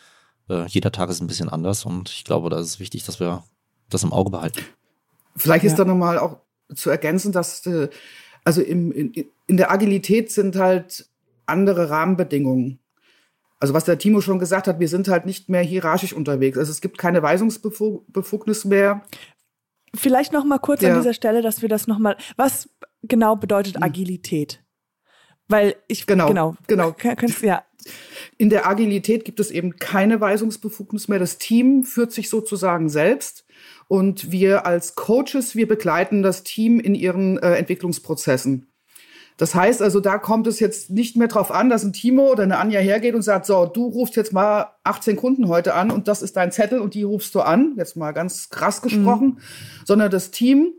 äh, 0.48 0.66
jeder 0.66 0.92
Tag 0.92 1.10
ist 1.10 1.20
ein 1.20 1.26
bisschen 1.26 1.50
anders 1.50 1.84
und 1.84 2.08
ich 2.08 2.24
glaube, 2.24 2.48
da 2.48 2.58
ist 2.58 2.66
es 2.66 2.80
wichtig, 2.80 3.04
dass 3.04 3.20
wir 3.20 3.44
das 3.90 4.02
im 4.02 4.12
Auge 4.12 4.30
behalten. 4.30 4.60
Vielleicht 5.36 5.64
ja. 5.64 5.70
ist 5.70 5.78
da 5.78 5.84
nochmal 5.84 6.18
auch 6.18 6.38
zu 6.74 6.88
ergänzen, 6.88 7.32
dass 7.32 7.66
äh, 7.66 7.90
also 8.44 8.60
im, 8.60 8.92
in, 8.92 9.12
in 9.46 9.56
der 9.56 9.70
Agilität 9.70 10.32
sind 10.32 10.56
halt 10.56 11.06
andere 11.46 11.90
Rahmenbedingungen. 11.90 12.78
Also 13.62 13.74
was 13.74 13.84
der 13.84 13.98
Timo 13.98 14.20
schon 14.20 14.40
gesagt 14.40 14.66
hat, 14.66 14.80
wir 14.80 14.88
sind 14.88 15.06
halt 15.06 15.24
nicht 15.24 15.48
mehr 15.48 15.62
hierarchisch 15.62 16.12
unterwegs. 16.12 16.58
Also 16.58 16.72
es 16.72 16.80
gibt 16.80 16.98
keine 16.98 17.22
Weisungsbefugnis 17.22 18.64
mehr. 18.64 19.02
Vielleicht 19.94 20.32
noch 20.32 20.44
mal 20.44 20.58
kurz 20.58 20.82
ja. 20.82 20.90
an 20.90 21.00
dieser 21.00 21.14
Stelle, 21.14 21.42
dass 21.42 21.62
wir 21.62 21.68
das 21.68 21.86
noch 21.86 21.98
mal. 21.98 22.16
Was 22.36 22.68
genau 23.02 23.36
bedeutet 23.36 23.76
hm. 23.76 23.82
Agilität? 23.84 24.64
Weil 25.48 25.76
ich 25.86 26.06
genau 26.06 26.28
genau, 26.28 26.56
genau. 26.66 26.94
Ja. 27.42 27.62
In 28.38 28.48
der 28.48 28.66
Agilität 28.66 29.24
gibt 29.24 29.38
es 29.38 29.50
eben 29.50 29.76
keine 29.76 30.20
Weisungsbefugnis 30.20 31.08
mehr. 31.08 31.18
Das 31.18 31.38
Team 31.38 31.84
führt 31.84 32.12
sich 32.12 32.30
sozusagen 32.30 32.88
selbst 32.88 33.44
und 33.86 34.32
wir 34.32 34.66
als 34.66 34.94
Coaches 34.94 35.54
wir 35.54 35.68
begleiten 35.68 36.22
das 36.22 36.42
Team 36.42 36.80
in 36.80 36.94
ihren 36.94 37.38
äh, 37.38 37.54
Entwicklungsprozessen. 37.56 38.71
Das 39.36 39.54
heißt 39.54 39.82
also, 39.82 40.00
da 40.00 40.18
kommt 40.18 40.46
es 40.46 40.60
jetzt 40.60 40.90
nicht 40.90 41.16
mehr 41.16 41.28
drauf 41.28 41.50
an, 41.50 41.70
dass 41.70 41.84
ein 41.84 41.92
Timo 41.92 42.30
oder 42.30 42.42
eine 42.42 42.58
Anja 42.58 42.80
hergeht 42.80 43.14
und 43.14 43.22
sagt, 43.22 43.46
so, 43.46 43.66
du 43.66 43.86
rufst 43.86 44.16
jetzt 44.16 44.32
mal 44.32 44.74
18 44.84 45.16
Kunden 45.16 45.48
heute 45.48 45.74
an 45.74 45.90
und 45.90 46.08
das 46.08 46.22
ist 46.22 46.36
dein 46.36 46.52
Zettel 46.52 46.80
und 46.80 46.94
die 46.94 47.02
rufst 47.02 47.34
du 47.34 47.40
an, 47.40 47.74
jetzt 47.76 47.96
mal 47.96 48.12
ganz 48.12 48.50
krass 48.50 48.82
gesprochen, 48.82 49.26
mhm. 49.26 49.38
sondern 49.84 50.10
das 50.10 50.30
Team 50.30 50.72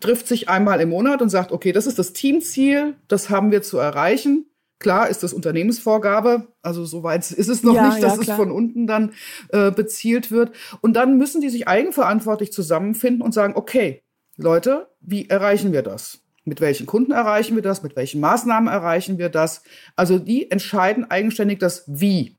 trifft 0.00 0.26
sich 0.26 0.48
einmal 0.48 0.80
im 0.80 0.90
Monat 0.90 1.22
und 1.22 1.28
sagt, 1.28 1.52
okay, 1.52 1.72
das 1.72 1.86
ist 1.86 1.98
das 1.98 2.12
Teamziel, 2.12 2.96
das 3.08 3.30
haben 3.30 3.50
wir 3.50 3.62
zu 3.62 3.78
erreichen. 3.78 4.46
Klar 4.80 5.08
ist 5.08 5.22
das 5.22 5.32
Unternehmensvorgabe, 5.32 6.48
also 6.60 6.84
soweit 6.84 7.30
ist 7.30 7.48
es 7.48 7.62
noch 7.62 7.74
ja, 7.74 7.88
nicht, 7.88 8.02
dass 8.02 8.16
ja, 8.16 8.20
es 8.22 8.30
von 8.30 8.50
unten 8.50 8.86
dann 8.86 9.12
äh, 9.50 9.70
bezielt 9.70 10.30
wird. 10.30 10.52
Und 10.80 10.94
dann 10.94 11.16
müssen 11.16 11.40
die 11.40 11.48
sich 11.48 11.68
eigenverantwortlich 11.68 12.52
zusammenfinden 12.52 13.22
und 13.22 13.32
sagen, 13.32 13.54
okay, 13.56 14.02
Leute, 14.36 14.88
wie 15.00 15.28
erreichen 15.28 15.72
wir 15.72 15.82
das? 15.82 16.23
Mit 16.44 16.60
welchen 16.60 16.86
Kunden 16.86 17.12
erreichen 17.12 17.54
wir 17.54 17.62
das? 17.62 17.82
Mit 17.82 17.96
welchen 17.96 18.20
Maßnahmen 18.20 18.72
erreichen 18.72 19.18
wir 19.18 19.28
das? 19.28 19.62
Also 19.96 20.18
die 20.18 20.50
entscheiden 20.50 21.10
eigenständig 21.10 21.58
das 21.58 21.84
Wie. 21.86 22.38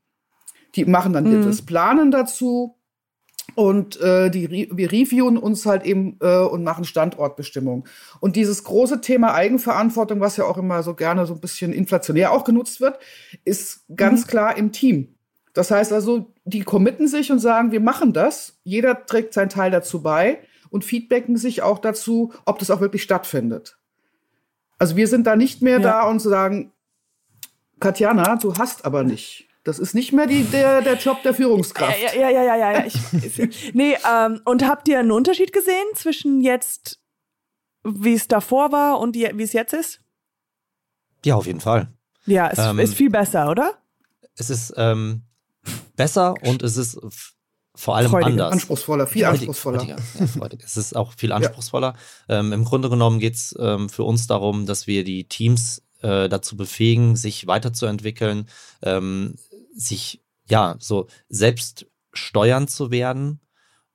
Die 0.74 0.84
machen 0.84 1.12
dann 1.12 1.24
mhm. 1.24 1.44
das 1.44 1.62
Planen 1.62 2.10
dazu 2.10 2.76
und 3.54 4.00
äh, 4.00 4.30
die, 4.30 4.68
wir 4.72 4.92
reviewen 4.92 5.38
uns 5.38 5.64
halt 5.66 5.84
eben 5.84 6.18
äh, 6.20 6.38
und 6.40 6.62
machen 6.62 6.84
Standortbestimmung. 6.84 7.86
Und 8.20 8.36
dieses 8.36 8.64
große 8.64 9.00
Thema 9.00 9.34
Eigenverantwortung, 9.34 10.20
was 10.20 10.36
ja 10.36 10.44
auch 10.44 10.58
immer 10.58 10.82
so 10.82 10.94
gerne 10.94 11.26
so 11.26 11.34
ein 11.34 11.40
bisschen 11.40 11.72
inflationär 11.72 12.32
auch 12.32 12.44
genutzt 12.44 12.80
wird, 12.80 12.98
ist 13.44 13.84
ganz 13.94 14.24
mhm. 14.24 14.28
klar 14.28 14.56
im 14.56 14.72
Team. 14.72 15.14
Das 15.54 15.70
heißt 15.70 15.92
also, 15.92 16.34
die 16.44 16.64
committen 16.64 17.08
sich 17.08 17.32
und 17.32 17.38
sagen, 17.38 17.72
wir 17.72 17.80
machen 17.80 18.12
das. 18.12 18.58
Jeder 18.62 19.06
trägt 19.06 19.32
seinen 19.32 19.48
Teil 19.48 19.70
dazu 19.70 20.02
bei 20.02 20.40
und 20.68 20.84
feedbacken 20.84 21.38
sich 21.38 21.62
auch 21.62 21.78
dazu, 21.78 22.34
ob 22.44 22.58
das 22.58 22.70
auch 22.70 22.80
wirklich 22.80 23.02
stattfindet. 23.02 23.78
Also 24.78 24.96
wir 24.96 25.08
sind 25.08 25.26
da 25.26 25.36
nicht 25.36 25.62
mehr 25.62 25.80
ja. 25.80 26.02
da 26.02 26.02
und 26.08 26.20
sagen, 26.20 26.72
Katjana, 27.80 28.36
du 28.36 28.54
hast 28.54 28.84
aber 28.84 29.04
nicht. 29.04 29.48
Das 29.64 29.78
ist 29.80 29.94
nicht 29.94 30.12
mehr 30.12 30.26
die, 30.26 30.44
der, 30.44 30.80
der 30.80 30.94
Job 30.94 31.22
der 31.24 31.34
Führungskraft. 31.34 31.98
Ja, 32.00 32.14
ja, 32.14 32.30
ja, 32.30 32.42
ja, 32.44 32.56
ja. 32.56 32.72
ja. 32.72 32.86
Ich, 32.86 33.74
nee, 33.74 33.96
ähm, 34.08 34.40
und 34.44 34.66
habt 34.66 34.86
ihr 34.88 35.00
einen 35.00 35.10
Unterschied 35.10 35.52
gesehen 35.52 35.86
zwischen 35.94 36.40
jetzt, 36.40 37.00
wie 37.82 38.14
es 38.14 38.28
davor 38.28 38.70
war 38.70 39.00
und 39.00 39.16
wie 39.16 39.42
es 39.42 39.52
jetzt 39.52 39.72
ist? 39.72 40.00
Ja, 41.24 41.34
auf 41.34 41.46
jeden 41.46 41.60
Fall. 41.60 41.88
Ja, 42.26 42.48
es 42.48 42.58
ähm, 42.58 42.78
ist 42.78 42.94
viel 42.94 43.10
besser, 43.10 43.50
oder? 43.50 43.74
Es 44.36 44.50
ist 44.50 44.72
ähm, 44.76 45.22
besser 45.96 46.34
und 46.42 46.62
es 46.62 46.76
ist 46.76 47.00
vor 47.76 47.96
allem 47.96 48.10
freudiger, 48.10 48.30
anders. 48.30 48.52
Anspruchsvoller, 48.52 49.06
viel 49.06 49.24
freudig, 49.24 49.40
anspruchsvoller. 49.40 49.78
Freudiger, 49.78 50.02
ja, 50.18 50.26
freudig. 50.26 50.62
es 50.64 50.76
ist 50.76 50.96
auch 50.96 51.12
viel 51.12 51.32
anspruchsvoller. 51.32 51.94
Ja. 52.28 52.40
Ähm, 52.40 52.52
Im 52.52 52.64
Grunde 52.64 52.90
genommen 52.90 53.20
geht 53.20 53.34
es 53.34 53.54
ähm, 53.58 53.88
für 53.88 54.04
uns 54.04 54.26
darum, 54.26 54.66
dass 54.66 54.86
wir 54.86 55.04
die 55.04 55.24
Teams 55.24 55.82
äh, 56.00 56.28
dazu 56.28 56.56
befähigen, 56.56 57.16
sich 57.16 57.46
weiterzuentwickeln, 57.46 58.48
ähm, 58.82 59.36
sich 59.74 60.22
ja 60.48 60.76
so 60.78 61.06
selbst 61.28 61.86
steuern 62.12 62.66
zu 62.68 62.90
werden. 62.90 63.40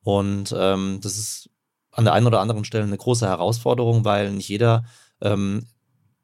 Und 0.03 0.55
ähm, 0.57 0.99
das 1.01 1.17
ist 1.17 1.49
an 1.91 2.05
der 2.05 2.13
einen 2.13 2.27
oder 2.27 2.39
anderen 2.39 2.63
Stelle 2.63 2.85
eine 2.85 2.97
große 2.97 3.27
Herausforderung, 3.27 4.05
weil 4.05 4.31
nicht 4.31 4.47
jeder 4.47 4.85
ähm, 5.21 5.65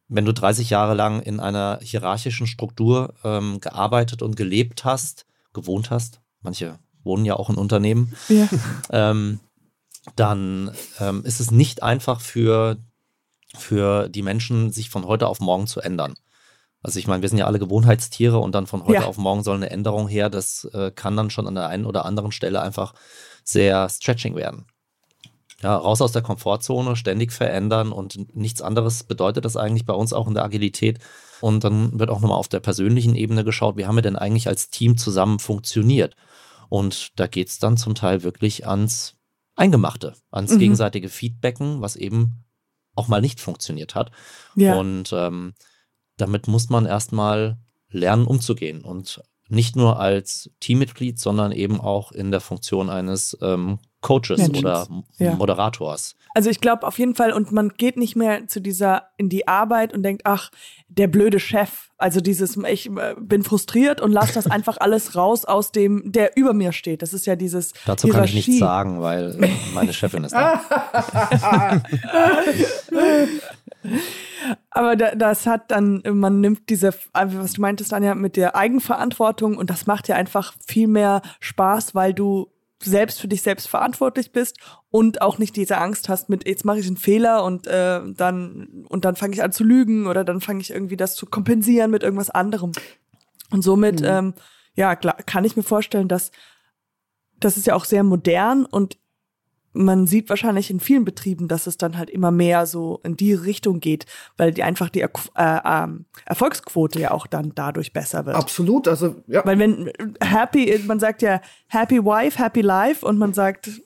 wenn 0.10 0.26
du 0.26 0.34
30 0.34 0.70
Jahre 0.70 0.94
lang 0.94 1.22
in 1.22 1.40
einer 1.40 1.80
hierarchischen 1.82 2.48
Struktur 2.48 3.14
ähm, 3.24 3.60
gearbeitet 3.60 4.22
und 4.22 4.36
gelebt 4.36 4.86
hast, 4.86 5.26
gewohnt 5.54 5.90
hast, 5.90 6.22
manche 6.42 6.80
wohnen 7.08 7.26
ja 7.26 7.36
auch 7.36 7.50
in 7.50 7.56
Unternehmen, 7.56 8.16
ja. 8.30 8.48
ähm, 8.92 9.40
dann 10.16 10.72
ähm, 11.00 11.24
ist 11.26 11.40
es 11.40 11.52
nicht 11.52 11.84
einfach 11.84 12.22
für, 12.22 12.78
für 13.56 14.10
die 14.10 14.22
Menschen, 14.22 14.72
sich 14.72 14.90
von 14.90 15.06
heute 15.06 15.28
auf 15.28 15.40
morgen 15.40 15.68
zu 15.68 15.82
ändern. 15.82 16.16
Also 16.84 17.00
ich 17.00 17.08
meine, 17.08 17.22
wir 17.22 17.30
sind 17.30 17.40
ja 17.40 17.48
alle 17.48 17.60
Gewohnheitstiere 17.60 18.38
und 18.38 18.54
dann 18.54 18.68
von 18.68 18.84
heute 18.84 19.02
ja. 19.02 19.06
auf 19.06 19.18
morgen 19.18 19.44
soll 19.44 19.56
eine 19.56 19.70
Änderung 19.70 20.08
her. 20.08 20.30
Das 20.30 20.66
äh, 20.74 20.92
kann 20.92 21.18
dann 21.18 21.30
schon 21.30 21.48
an 21.48 21.56
der 21.56 21.68
einen 21.68 21.86
oder 21.86 22.06
anderen 22.06 22.32
Stelle 22.32 22.62
einfach 22.62 22.94
sehr 23.44 23.90
stretching 23.90 24.36
werden. 24.36 24.66
Ja, 25.64 25.76
raus 25.76 26.02
aus 26.02 26.12
der 26.12 26.22
Komfortzone, 26.22 26.96
ständig 26.96 27.32
verändern 27.32 27.92
und 27.92 28.36
nichts 28.36 28.62
anderes 28.62 29.04
bedeutet 29.04 29.44
das 29.44 29.58
eigentlich 29.58 29.88
bei 29.88 29.94
uns 29.94 30.14
auch 30.14 30.28
in 30.28 30.36
der 30.36 30.44
Agilität. 30.44 31.00
Und 31.42 31.64
dann 31.64 32.00
wird 32.00 32.12
auch 32.12 32.22
nochmal 32.22 32.38
auf 32.38 32.48
der 32.48 32.60
persönlichen 32.60 33.16
Ebene 33.16 33.44
geschaut, 33.44 33.76
wie 33.76 33.86
haben 33.88 33.96
wir 33.96 34.04
denn 34.04 34.16
eigentlich 34.16 34.48
als 34.48 34.70
Team 34.70 34.98
zusammen 34.98 35.40
funktioniert? 35.40 36.16
Und 36.70 37.20
da 37.20 37.28
geht 37.28 37.48
es 37.50 37.60
dann 37.60 37.78
zum 37.78 37.96
Teil 37.96 38.24
wirklich 38.24 38.68
ans 38.68 39.16
Eingemachte, 39.56 40.14
ans 40.30 40.52
mhm. 40.52 40.60
gegenseitige 40.60 41.10
Feedbacken, 41.10 41.82
was 41.82 41.96
eben 41.96 42.44
auch 42.96 43.08
mal 43.08 43.22
nicht 43.22 43.40
funktioniert 43.40 43.96
hat. 43.96 44.12
Ja. 44.56 44.78
Und 44.78 45.12
ähm, 45.14 45.54
damit 46.18 46.48
muss 46.48 46.70
man 46.70 46.86
erstmal 46.86 47.58
lernen, 47.90 48.26
umzugehen. 48.26 48.84
Und 48.84 49.22
nicht 49.50 49.76
nur 49.76 50.00
als 50.00 50.50
Teammitglied, 50.60 51.20
sondern 51.20 51.52
eben 51.52 51.80
auch 51.80 52.12
in 52.12 52.32
der 52.32 52.42
Funktion 52.42 52.90
eines 52.90 53.38
ähm, 53.42 53.80
Coaches 54.02 54.38
Menschen. 54.38 54.58
oder 54.58 54.88
ja. 55.18 55.34
Moderators. 55.36 56.16
Also 56.36 56.50
ich 56.50 56.62
glaube 56.62 56.86
auf 56.86 57.00
jeden 57.00 57.16
Fall, 57.16 57.34
und 57.34 57.52
man 57.52 57.70
geht 57.70 57.98
nicht 57.98 58.16
mehr 58.16 58.48
zu 58.48 58.62
dieser 58.62 59.10
in 59.18 59.28
die 59.28 59.48
Arbeit 59.48 59.94
und 59.94 60.04
denkt, 60.04 60.22
ach, 60.26 60.52
der 60.88 61.08
blöde 61.08 61.40
Chef. 61.40 61.90
Also 61.98 62.22
dieses, 62.22 62.58
ich 62.58 62.90
äh, 62.92 63.16
bin 63.20 63.42
frustriert 63.44 64.00
und 64.02 64.12
lasse 64.12 64.34
das 64.34 64.46
einfach 64.46 64.78
alles 64.80 65.16
raus 65.16 65.46
aus 65.46 65.72
dem, 65.72 66.12
der 66.12 66.38
über 66.38 66.54
mir 66.54 66.74
steht. 66.74 67.02
Das 67.02 67.14
ist 67.14 67.26
ja 67.26 67.36
dieses. 67.36 67.74
Dazu 67.86 68.08
Hierarchie. 68.08 68.34
kann 68.34 68.40
ich 68.40 68.48
nichts 68.48 68.60
sagen, 68.60 69.02
weil 69.02 69.36
meine 69.74 69.94
Chefin 69.94 70.24
ist 70.24 70.34
da. 70.34 70.62
Aber 74.70 74.96
das 74.96 75.46
hat 75.46 75.72
dann, 75.72 76.04
man 76.06 76.42
nimmt 76.42 76.70
diese, 76.70 76.94
was 77.14 77.54
du 77.54 77.62
meintest, 77.62 77.94
Anja, 77.94 78.16
mit 78.16 78.36
der 78.36 78.56
Eigenverantwortung 78.56 79.58
und 79.58 79.70
das 79.70 79.88
macht 79.88 80.08
ja 80.08 80.16
einfach 80.16 80.54
viel 80.66 80.88
mehr 80.88 81.22
Spaß, 81.40 81.96
weil 81.96 82.14
du 82.14 82.52
selbst 82.82 83.20
für 83.20 83.28
dich 83.28 83.42
selbst 83.42 83.68
verantwortlich 83.68 84.32
bist 84.32 84.58
und 84.90 85.22
auch 85.22 85.40
nicht 85.40 85.56
diese 85.56 85.80
Angst 85.80 86.10
hast 86.10 86.30
mit 86.30 86.48
jetzt 86.48 86.64
mache 86.64 86.80
ich 86.80 86.88
einen 86.88 86.98
Fehler 86.98 87.44
und 87.44 87.66
äh, 87.66 88.02
dann 88.06 88.86
und 88.88 89.04
dann 89.04 89.16
fange 89.16 89.34
ich 89.34 89.42
an 89.42 89.52
zu 89.52 89.64
lügen 89.64 90.06
oder 90.06 90.24
dann 90.24 90.42
fange 90.42 90.62
ich 90.62 90.70
irgendwie 90.70 90.98
das 90.98 91.16
zu 91.16 91.26
kompensieren 91.26 91.90
mit 91.90 92.04
irgendwas 92.04 92.30
anderem 92.30 92.74
und 93.50 93.64
somit 93.64 94.02
mhm. 94.02 94.08
ähm, 94.08 94.34
ja 94.76 94.96
klar, 94.96 95.18
kann 95.26 95.44
ich 95.44 95.56
mir 95.56 95.64
vorstellen, 95.64 96.08
dass 96.08 96.32
das 97.40 97.58
ist 97.58 97.68
ja 97.68 97.76
auch 97.76 97.86
sehr 97.86 98.04
modern 98.04 98.66
und 98.66 98.98
man 99.78 100.08
sieht 100.08 100.30
wahrscheinlich 100.30 100.70
in 100.70 100.80
vielen 100.80 101.06
Betrieben, 101.06 101.48
dass 101.48 101.68
es 101.68 101.78
dann 101.78 101.98
halt 101.98 102.10
immer 102.10 102.32
mehr 102.32 102.66
so 102.66 103.00
in 103.04 103.16
die 103.16 103.34
Richtung 103.34 103.80
geht, 103.80 104.06
weil 104.36 104.52
die 104.52 104.64
einfach 104.64 104.90
die 104.90 105.02
äh, 105.02 105.08
äh, 105.36 105.88
Erfolgsquote 106.26 107.00
ja 107.00 107.12
auch 107.12 107.28
dann 107.28 107.54
dadurch 107.56 107.94
besser 107.94 108.26
wird. 108.26 108.36
Absolut, 108.36 108.88
also 108.88 109.16
ja. 109.28 109.46
Weil 109.46 109.60
wenn 109.60 109.92
happy, 110.22 110.84
man 110.86 111.00
sagt 111.00 111.22
ja 111.22 111.42
happy 111.68 112.04
wife, 112.04 112.44
happy 112.44 112.62
life 112.62 113.06
und 113.06 113.18
man 113.18 113.34
sagt 113.34 113.82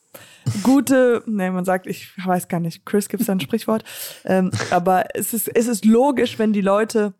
gute, 0.63 1.23
nee, 1.25 1.49
man 1.49 1.65
sagt, 1.65 1.87
ich 1.87 2.11
weiß 2.25 2.47
gar 2.47 2.59
nicht, 2.59 2.85
Chris 2.85 3.09
gibt 3.09 3.21
es 3.21 3.27
da 3.27 3.33
ein 3.33 3.39
Sprichwort, 3.39 3.83
ähm, 4.25 4.51
aber 4.71 5.05
es 5.13 5.33
ist, 5.33 5.47
es 5.47 5.67
ist 5.67 5.85
logisch, 5.85 6.39
wenn 6.39 6.53
die 6.53 6.61
Leute 6.61 7.13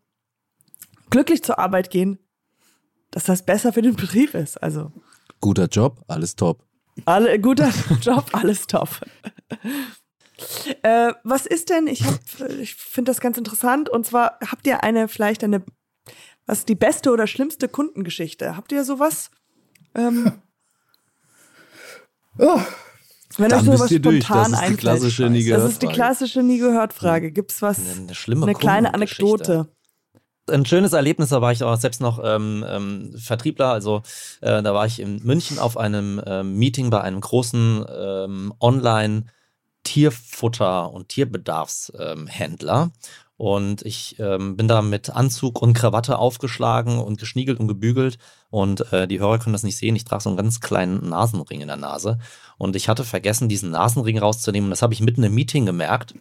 glücklich 1.10 1.44
zur 1.44 1.60
Arbeit 1.60 1.90
gehen, 1.90 2.20
dass 3.12 3.26
das 3.26 3.44
besser 3.44 3.74
für 3.74 3.82
den 3.82 3.96
Betrieb 3.96 4.34
ist. 4.34 4.62
Also 4.62 4.92
guter 5.42 5.66
Job, 5.66 6.04
alles 6.08 6.36
top. 6.36 6.64
Alle, 7.06 7.40
guter 7.40 7.72
Job, 8.02 8.26
alles 8.34 8.68
top. 8.68 8.90
Äh, 10.82 11.14
was 11.24 11.46
ist 11.46 11.70
denn, 11.70 11.88
ich, 11.88 12.04
ich 12.60 12.76
finde 12.76 13.12
das 13.12 13.20
ganz 13.20 13.38
interessant, 13.38 13.90
und 13.90 14.06
zwar 14.06 14.40
habt 14.46 14.66
ihr 14.68 14.84
eine, 14.84 15.08
vielleicht 15.08 15.44
eine, 15.44 15.64
was 16.46 16.60
ist 16.60 16.70
die 16.70 16.76
beste 16.76 17.12
oder 17.12 17.28
schlimmste 17.28 17.68
Kundengeschichte? 17.68 18.56
Habt 18.56 18.72
ihr 18.72 18.84
sowas? 18.84 19.30
Ähm, 19.96 20.42
oh. 22.40 22.60
Wenn 23.38 23.50
Dann 23.50 23.60
euch 23.60 23.78
sowas 23.78 23.94
spontan 23.94 24.52
durch. 24.52 24.60
Das 24.60 24.62
ist 24.62 24.70
die 24.70 24.78
klassische 24.78 25.30
nie 25.30 25.44
gehört 25.44 25.64
Das 25.64 25.72
ist 25.72 25.82
die 25.82 25.88
klassische 25.88 26.44
nie 26.44 26.58
gehört 26.58 26.92
Frage. 26.92 27.32
Gibt's 27.32 27.62
was? 27.62 27.80
Eine, 27.80 28.14
schlimme 28.14 28.44
eine 28.44 28.56
kleine 28.56 28.94
Anekdote 28.94 29.70
ein 30.52 30.66
schönes 30.66 30.94
Erlebnis, 30.94 31.30
da 31.30 31.42
war 31.42 31.52
ich 31.52 31.64
auch 31.64 31.76
selbst 31.78 32.02
noch 32.02 32.20
ähm, 32.24 32.66
ähm, 32.68 33.14
Vertriebler, 33.18 33.70
also 33.70 34.04
äh, 34.42 34.62
da 34.62 34.74
war 34.74 34.86
ich 34.86 35.00
in 35.00 35.22
München 35.24 35.60
auf 35.60 35.78
einem 35.78 36.22
ähm, 36.26 36.58
Meeting 36.58 36.90
bei 36.90 37.02
einem 37.02 37.22
großen 37.22 37.86
ähm, 37.90 38.54
Online- 38.60 39.26
Tierfutter- 39.84 40.92
und 40.92 41.10
Tierbedarfshändler. 41.10 42.82
Ähm, 42.84 42.92
und 43.38 43.82
ich 43.82 44.18
ähm, 44.20 44.56
bin 44.56 44.68
da 44.68 44.84
mit 44.84 45.10
Anzug 45.10 45.62
und 45.64 45.74
Krawatte 45.74 46.20
aufgeschlagen 46.20 47.00
und 47.00 47.20
geschniegelt 47.20 47.60
und 47.60 47.68
gebügelt. 47.68 48.20
Und 48.52 48.94
äh, 48.94 49.08
die 49.08 49.20
Hörer 49.20 49.40
können 49.40 49.54
das 49.54 49.64
nicht 49.64 49.78
sehen. 49.78 49.96
Ich 49.96 50.06
trage 50.06 50.22
so 50.22 50.30
einen 50.30 50.38
ganz 50.38 50.60
kleinen 50.60 51.10
Nasenring 51.10 51.62
in 51.62 51.68
der 51.68 51.78
Nase. 51.78 52.20
Und 52.60 52.76
ich 52.76 52.88
hatte 52.88 53.04
vergessen, 53.04 53.50
diesen 53.50 53.72
Nasenring 53.72 54.20
rauszunehmen. 54.20 54.68
Und 54.68 54.72
das 54.72 54.84
habe 54.84 54.94
ich 54.94 55.02
mitten 55.02 55.24
im 55.24 55.34
Meeting 55.34 55.66
gemerkt 55.66 56.14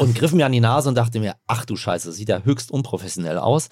und 0.00 0.14
griff 0.14 0.32
mir 0.32 0.46
an 0.46 0.52
die 0.52 0.60
Nase 0.60 0.88
und 0.88 0.94
dachte 0.94 1.20
mir, 1.20 1.36
ach 1.46 1.64
du 1.64 1.76
Scheiße, 1.76 2.12
sieht 2.12 2.28
ja 2.28 2.42
höchst 2.42 2.70
unprofessionell 2.70 3.38
aus. 3.38 3.68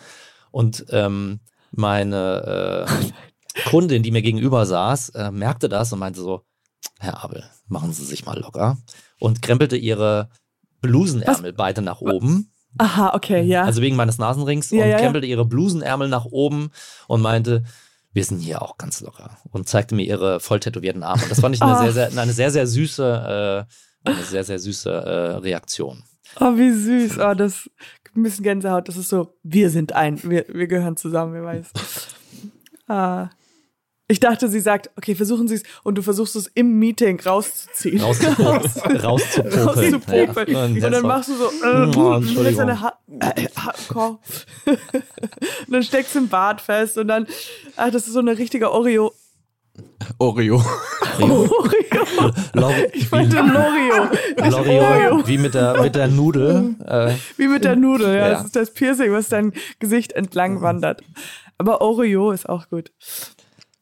Und 0.50 0.86
ähm, 0.90 1.40
meine 1.70 2.86
äh, 2.86 3.68
Kundin, 3.68 4.02
die 4.02 4.10
mir 4.10 4.22
gegenüber 4.22 4.66
saß, 4.66 5.10
äh, 5.10 5.30
merkte 5.30 5.68
das 5.68 5.92
und 5.92 5.98
meinte 5.98 6.20
so, 6.20 6.42
Herr 6.98 7.22
Abel, 7.22 7.44
machen 7.66 7.92
Sie 7.92 8.04
sich 8.04 8.24
mal 8.24 8.38
locker. 8.38 8.78
Und 9.18 9.42
krempelte 9.42 9.76
ihre 9.76 10.28
Blusenärmel 10.80 11.52
Was? 11.52 11.56
beide 11.56 11.82
nach 11.82 12.00
oben. 12.00 12.52
Aha, 12.78 13.14
okay, 13.14 13.42
ja. 13.42 13.64
Also 13.64 13.82
wegen 13.82 13.96
meines 13.96 14.18
Nasenrings 14.18 14.70
ja, 14.70 14.84
und 14.84 14.90
ja, 14.90 14.98
krempelte 14.98 15.26
ja. 15.26 15.32
ihre 15.32 15.44
Blusenärmel 15.44 16.08
nach 16.08 16.24
oben 16.24 16.70
und 17.06 17.20
meinte, 17.20 17.64
wir 18.12 18.24
sind 18.24 18.38
hier 18.38 18.62
auch 18.62 18.78
ganz 18.78 19.00
locker. 19.00 19.36
Und 19.50 19.68
zeigte 19.68 19.94
mir 19.94 20.04
ihre 20.04 20.40
voll 20.40 20.60
tätowierten 20.60 21.02
Arme. 21.02 21.22
Und 21.22 21.30
das 21.30 21.40
fand 21.40 21.54
ich 21.54 21.62
eine, 21.62 21.78
sehr, 21.92 21.92
sehr, 21.92 22.22
eine 22.22 22.32
sehr, 22.32 22.50
sehr 22.50 22.66
süße 22.66 23.66
äh, 23.68 23.72
eine 24.04 24.22
sehr, 24.22 24.44
sehr 24.44 24.58
süße 24.58 24.90
äh, 24.90 25.36
Reaktion. 25.36 26.04
Oh, 26.40 26.56
wie 26.56 26.72
süß. 26.72 27.18
Oh, 27.18 27.34
das 27.34 27.68
ein 28.16 28.22
bisschen 28.22 28.44
Gänsehaut. 28.44 28.88
Das 28.88 28.96
ist 28.96 29.08
so, 29.08 29.34
wir 29.42 29.70
sind 29.70 29.92
ein, 29.92 30.22
wir, 30.22 30.44
wir 30.48 30.66
gehören 30.66 30.96
zusammen, 30.96 31.34
wer 31.34 31.44
weiß. 31.44 31.66
Ah. 32.86 33.30
Ich 34.06 34.20
dachte, 34.20 34.50
sie 34.50 34.60
sagt, 34.60 34.90
okay, 34.98 35.14
versuchen 35.14 35.48
Sie 35.48 35.54
es 35.54 35.62
und 35.84 35.94
du 35.94 36.02
versuchst 36.02 36.36
es 36.36 36.48
im 36.48 36.78
Meeting 36.78 37.18
rauszuziehen. 37.18 37.98
Rauszupopeln. 38.02 39.00
Rauszupopeln. 39.00 40.52
Ja. 40.52 40.64
Und, 40.66 40.80
dann 40.80 41.02
machst 41.06 41.30
du 41.30 41.34
so, 41.36 41.46
äh, 41.46 41.96
oh, 41.96 42.12
Entschuldigung. 42.12 42.58
Deine 42.58 42.82
ha 42.82 42.98
äh, 43.08 43.46
und 44.66 44.78
dann 45.70 45.82
steckst 45.82 46.14
du 46.14 46.18
im 46.18 46.28
Bart 46.28 46.60
fest 46.60 46.98
und 46.98 47.08
dann, 47.08 47.26
ach, 47.76 47.90
das 47.90 48.06
ist 48.06 48.12
so 48.12 48.18
eine 48.18 48.36
richtige 48.36 48.70
Oreo. 48.70 49.14
Oreo. 50.18 50.62
Oreo. 51.20 51.48
Lori 52.52 52.88
ich 52.92 53.10
meinte 53.10 53.36
Lorio. 53.36 54.08
Lorio. 54.36 55.26
Wie 55.26 55.38
mit 55.38 55.54
der, 55.54 55.80
mit 55.82 55.94
der 55.94 56.08
Nudel. 56.08 56.76
Äh. 56.86 57.14
Wie 57.36 57.48
mit 57.48 57.64
der 57.64 57.76
Nudel, 57.76 58.14
ja. 58.14 58.14
ja. 58.14 58.30
Das 58.30 58.44
ist 58.44 58.56
das 58.56 58.72
Piercing, 58.72 59.12
was 59.12 59.28
dein 59.28 59.52
Gesicht 59.78 60.12
entlang 60.12 60.60
wandert. 60.60 61.02
Aber 61.58 61.80
Oreo 61.80 62.30
ist 62.30 62.48
auch 62.48 62.68
gut. 62.68 62.92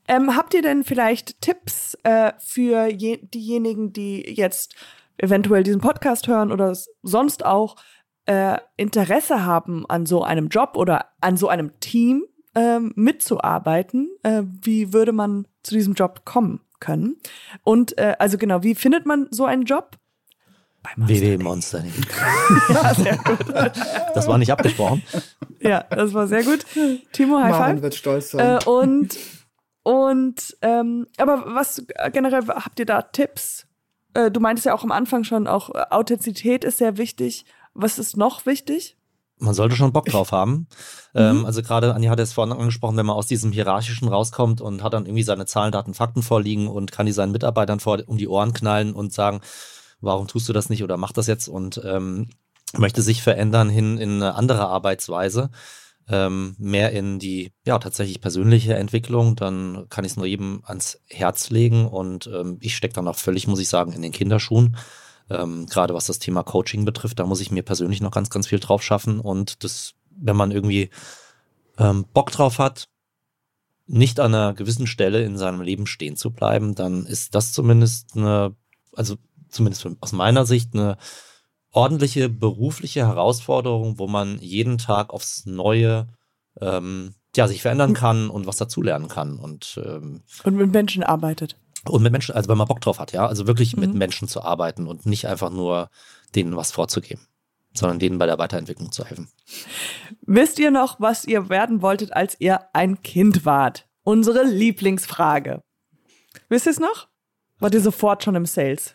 Ähm, 0.09 0.37
habt 0.37 0.55
ihr 0.55 0.63
denn 0.63 0.85
vielleicht 0.85 1.41
Tipps 1.41 1.97
äh, 2.03 2.33
für 2.39 2.87
je, 2.87 3.19
diejenigen, 3.23 3.93
die 3.93 4.35
jetzt 4.35 4.75
eventuell 5.19 5.63
diesen 5.63 5.81
Podcast 5.81 6.27
hören 6.27 6.51
oder 6.51 6.77
sonst 7.03 7.45
auch 7.45 7.77
äh, 8.27 8.59
Interesse 8.77 9.45
haben 9.45 9.85
an 9.89 10.07
so 10.07 10.23
einem 10.23 10.49
Job 10.49 10.73
oder 10.77 11.07
an 11.21 11.37
so 11.37 11.49
einem 11.49 11.79
Team 11.81 12.25
ähm, 12.55 12.93
mitzuarbeiten? 12.97 14.11
Äh, 14.23 14.43
wie 14.45 14.93
würde 14.93 15.13
man 15.13 15.47
zu 15.63 15.75
diesem 15.75 15.95
Job 15.95 16.25
kommen 16.25 16.61
können? 16.81 17.17
Und 17.63 17.97
äh, 17.99 18.17
also 18.19 18.39
genau, 18.39 18.63
wie 18.63 18.75
findet 18.75 19.07
man 19.07 19.29
so 19.31 19.45
einen 19.45 19.65
Job? 19.65 19.97
www.monster. 20.97 21.85
ja, 22.69 22.95
sehr 22.97 23.17
gut. 23.19 23.49
Das 24.15 24.27
war 24.27 24.37
nicht 24.39 24.51
abgesprochen. 24.51 25.03
Ja, 25.61 25.85
das 25.89 26.13
war 26.13 26.27
sehr 26.27 26.43
gut. 26.43 26.67
Timo, 27.13 27.39
High 27.39 27.57
Five. 27.57 27.83
wird 27.83 27.95
stolz 27.95 28.33
sein. 28.33 28.59
Äh, 28.59 28.65
und 28.65 29.17
und 29.85 30.57
ähm, 30.63 31.07
aber 31.19 31.45
was 31.55 31.85
generell 32.13 32.47
habt 32.49 32.79
ihr 32.79 32.87
da 32.87 33.03
Tipps? 33.03 33.67
Äh, 34.15 34.31
du 34.31 34.41
meintest 34.41 34.67
ja 34.67 34.75
auch 34.75 34.85
am 34.85 34.93
Anfang 34.93 35.25
schon, 35.25 35.47
auch 35.47 35.71
äh, 35.75 35.85
Authentizität 35.91 36.65
ist 36.65 36.79
sehr 36.79 36.99
wichtig. 36.99 37.45
Was 37.75 37.99
ist 37.99 38.17
noch 38.17 38.47
wichtig? 38.47 38.97
Man 39.43 39.55
sollte 39.55 39.77
schon 39.77 39.93
Bock 39.93 40.07
drauf 40.07 40.33
haben. 40.33 40.69
Mhm. 41.13 41.21
Ähm, 41.21 41.47
also 41.47 41.63
gerade 41.63 41.95
Anja 41.95 42.11
hat 42.11 42.21
es 42.21 42.33
vorhin 42.33 42.53
angesprochen, 42.53 42.97
wenn 42.97 43.07
man 43.07 43.17
aus 43.17 43.27
diesem 43.27 43.53
Hierarchischen 43.53 44.09
rauskommt 44.09 44.61
und 44.61 44.83
hat 44.83 44.95
dann 44.95 45.07
irgendwie 45.07 45.23
seine 45.23 45.47
Zahlen, 45.47 45.73
Daten, 45.73 45.95
Fakten 45.95 46.23
vorliegen 46.23 46.69
und 46.69 46.93
kann 46.93 47.07
die 47.07 47.13
seinen 47.13 47.33
Mitarbeitern 47.33 47.81
vor, 47.81 48.01
um 48.07 48.19
die 48.19 48.29
Ohren 48.29 48.53
knallen 48.53 48.95
und 48.95 49.13
sagen, 49.13 49.41
warum 50.01 50.29
tust 50.29 50.49
du 50.49 50.53
das 50.53 50.71
nicht 50.71 50.83
oder 50.83 50.97
mach 50.97 51.13
das 51.13 51.27
jetzt 51.27 51.49
und 51.49 51.81
ähm, 51.85 52.31
möchte 52.77 53.03
sich 53.03 53.23
verändern 53.23 53.69
hin 53.69 53.99
in 53.99 54.23
eine 54.23 54.35
andere 54.35 54.67
Arbeitsweise, 54.67 55.51
ähm, 56.09 56.57
mehr 56.59 56.93
in 56.93 57.19
die 57.19 57.53
ja 57.67 57.79
tatsächlich 57.79 58.21
persönliche 58.21 58.75
Entwicklung, 58.75 59.37
dann 59.37 59.87
kann 59.89 60.05
ich 60.05 60.13
es 60.13 60.17
nur 60.17 60.27
jedem 60.27 60.63
ans 60.65 61.01
Herz 61.09 61.51
legen 61.51 61.87
und 61.87 62.27
ähm, 62.27 62.59
ich 62.61 62.77
stecke 62.77 62.95
dann 62.95 63.09
auch 63.09 63.17
völlig, 63.17 63.47
muss 63.47 63.61
ich 63.61 63.69
sagen, 63.69 63.93
in 63.93 64.03
den 64.03 64.13
Kinderschuhen. 64.13 64.77
Ähm, 65.41 65.67
gerade 65.67 65.95
was 65.95 66.07
das 66.07 66.19
Thema 66.19 66.43
Coaching 66.43 66.85
betrifft, 66.85 67.19
da 67.19 67.27
muss 67.27 67.41
ich 67.41 67.51
mir 67.51 67.63
persönlich 67.63 68.01
noch 68.01 68.11
ganz, 68.11 68.31
ganz 68.31 68.47
viel 68.47 68.61
drauf 68.61 68.83
schaffen. 68.83 69.21
Und 69.21 69.65
das, 69.65 69.95
wenn 70.11 70.37
man 70.37 70.51
irgendwie 70.51 70.91
ähm, 71.79 72.05
Bock 72.13 72.31
drauf 72.31 72.59
hat, 72.59 72.89
nicht 73.87 74.21
an 74.21 74.35
einer 74.35 74.55
gewissen 74.55 74.87
Stelle 74.87 75.23
in 75.25 75.37
seinem 75.37 75.61
Leben 75.61 75.87
stehen 75.87 76.17
zu 76.17 76.31
bleiben, 76.31 76.75
dann 76.75 77.05
ist 77.05 77.35
das 77.35 77.53
zumindest 77.53 78.17
eine, 78.17 78.55
also 78.95 79.17
zumindest 79.49 79.87
aus 80.01 80.13
meiner 80.13 80.47
Sicht 80.47 80.75
eine 80.75 80.97
ordentliche 81.73 82.29
berufliche 82.29 83.07
Herausforderung, 83.07 83.99
wo 83.99 84.07
man 84.07 84.39
jeden 84.39 84.79
Tag 84.79 85.11
aufs 85.11 85.47
Neue 85.47 86.09
ähm, 86.61 87.15
ja, 87.35 87.49
sich 87.49 87.63
verändern 87.63 87.95
kann 87.95 88.29
und 88.29 88.47
was 88.47 88.57
dazulernen 88.57 89.09
kann. 89.09 89.39
Und, 89.39 89.81
ähm, 89.85 90.23
und 90.45 90.57
mit 90.57 90.71
Menschen 90.73 91.03
arbeitet. 91.03 91.57
Und 91.89 92.03
mit 92.03 92.13
Menschen, 92.13 92.35
also 92.35 92.49
wenn 92.49 92.59
man 92.59 92.69
Bock 92.69 92.81
drauf 92.81 92.99
hat, 92.99 93.13
ja, 93.13 93.27
also 93.27 93.47
wirklich 93.47 93.75
mhm. 93.75 93.81
mit 93.81 93.95
Menschen 93.95 94.29
zu 94.29 94.43
arbeiten 94.43 94.87
und 94.87 95.07
nicht 95.07 95.27
einfach 95.27 95.51
nur 95.51 95.91
denen 96.35 96.57
was 96.57 96.73
vorzugeben, 96.73 97.27
sondern 97.75 97.99
denen 97.99 98.19
bei 98.19 98.27
der 98.27 98.39
Weiterentwicklung 98.39 98.93
zu 98.93 99.05
helfen. 99.05 99.29
Wisst 100.23 100.59
ihr 100.59 100.71
noch, 100.71 101.01
was 101.01 101.25
ihr 101.25 101.49
werden 101.49 101.83
wolltet, 101.83 102.13
als 102.13 102.37
ihr 102.39 102.61
ein 102.73 103.03
Kind 103.03 103.45
wart? 103.45 103.89
Unsere 104.05 104.45
Lieblingsfrage. 104.45 105.63
Wisst 106.49 106.67
ihr 106.67 106.73
es 106.73 106.81
noch? 106.81 107.09
Wart 107.59 107.75
ihr 107.75 107.81
sofort 107.81 108.25
schon 108.25 108.35
im 108.35 108.47
Sales? 108.47 108.95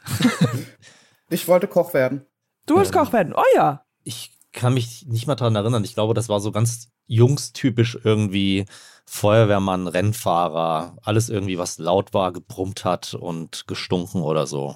ich 1.30 1.48
wollte 1.48 1.68
Koch 1.68 1.94
werden. 1.94 2.26
Du 2.66 2.76
wolltest 2.76 2.94
ähm, 2.94 3.02
Koch 3.02 3.14
werden? 3.14 3.34
Oh 3.34 3.56
ja. 3.56 3.86
Ich 4.04 4.38
kann 4.52 4.74
mich 4.74 5.06
nicht 5.08 5.28
mal 5.28 5.36
daran 5.36 5.56
erinnern. 5.56 5.84
Ich 5.84 5.94
glaube, 5.94 6.14
das 6.14 6.30
war 6.30 6.40
so 6.40 6.52
ganz 6.52 6.90
jungstypisch 7.06 7.98
irgendwie 8.04 8.66
Feuerwehrmann, 9.10 9.88
Rennfahrer, 9.88 10.98
alles 11.02 11.30
irgendwie, 11.30 11.58
was 11.58 11.80
laut 11.80 12.14
war, 12.14 12.34
gebrummt 12.34 12.84
hat 12.84 13.14
und 13.14 13.66
gestunken 13.66 14.22
oder 14.22 14.46
so. 14.46 14.76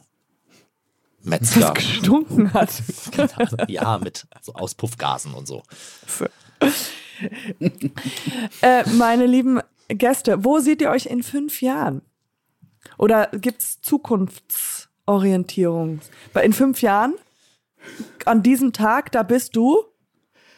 Metzger. 1.21 1.69
Was 1.69 1.73
gestunken 1.75 2.53
hat. 2.53 2.81
ja, 3.67 3.97
mit 3.97 4.25
so 4.41 4.53
Auspuffgasen 4.53 5.33
und 5.33 5.47
so. 5.47 5.63
so. 6.07 6.27
äh, 8.61 8.89
meine 8.91 9.25
lieben 9.25 9.59
Gäste, 9.89 10.45
wo 10.45 10.59
seht 10.59 10.81
ihr 10.81 10.89
euch 10.89 11.07
in 11.07 11.23
fünf 11.23 11.61
Jahren? 11.61 12.01
Oder 12.97 13.27
gibt 13.33 13.61
es 13.61 13.81
Zukunftsorientierung? 13.81 15.99
In 16.41 16.53
fünf 16.53 16.81
Jahren, 16.81 17.15
an 18.25 18.43
diesem 18.43 18.71
Tag, 18.71 19.11
da 19.11 19.23
bist 19.23 19.57
du 19.57 19.90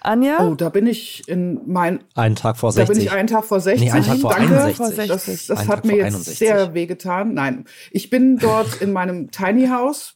Anja? 0.03 0.45
Oh, 0.45 0.55
da 0.55 0.69
bin 0.69 0.85
ich 0.85 1.27
in 1.27 1.61
mein. 1.65 2.03
Einen 2.15 2.35
Tag 2.35 2.57
vor 2.57 2.69
Da 2.69 2.85
60. 2.85 2.95
bin 2.95 3.05
ich 3.05 3.11
einen 3.11 3.27
Tag 3.27 3.45
vor 3.45 3.59
60. 3.59 3.85
Nee, 3.85 3.91
einen 3.91 4.05
Tag 4.05 4.17
vor 4.19 4.33
Danke. 4.33 4.61
61. 4.61 5.07
Das, 5.07 5.25
das 5.25 5.45
Tag 5.47 5.67
hat 5.67 5.85
mir 5.85 5.95
jetzt 5.95 6.13
61. 6.13 6.37
sehr 6.37 6.73
wehgetan. 6.73 7.33
Nein, 7.33 7.65
ich 7.91 8.09
bin 8.09 8.37
dort 8.37 8.81
in 8.81 8.91
meinem 8.91 9.31
Tiny 9.31 9.67
House 9.67 10.13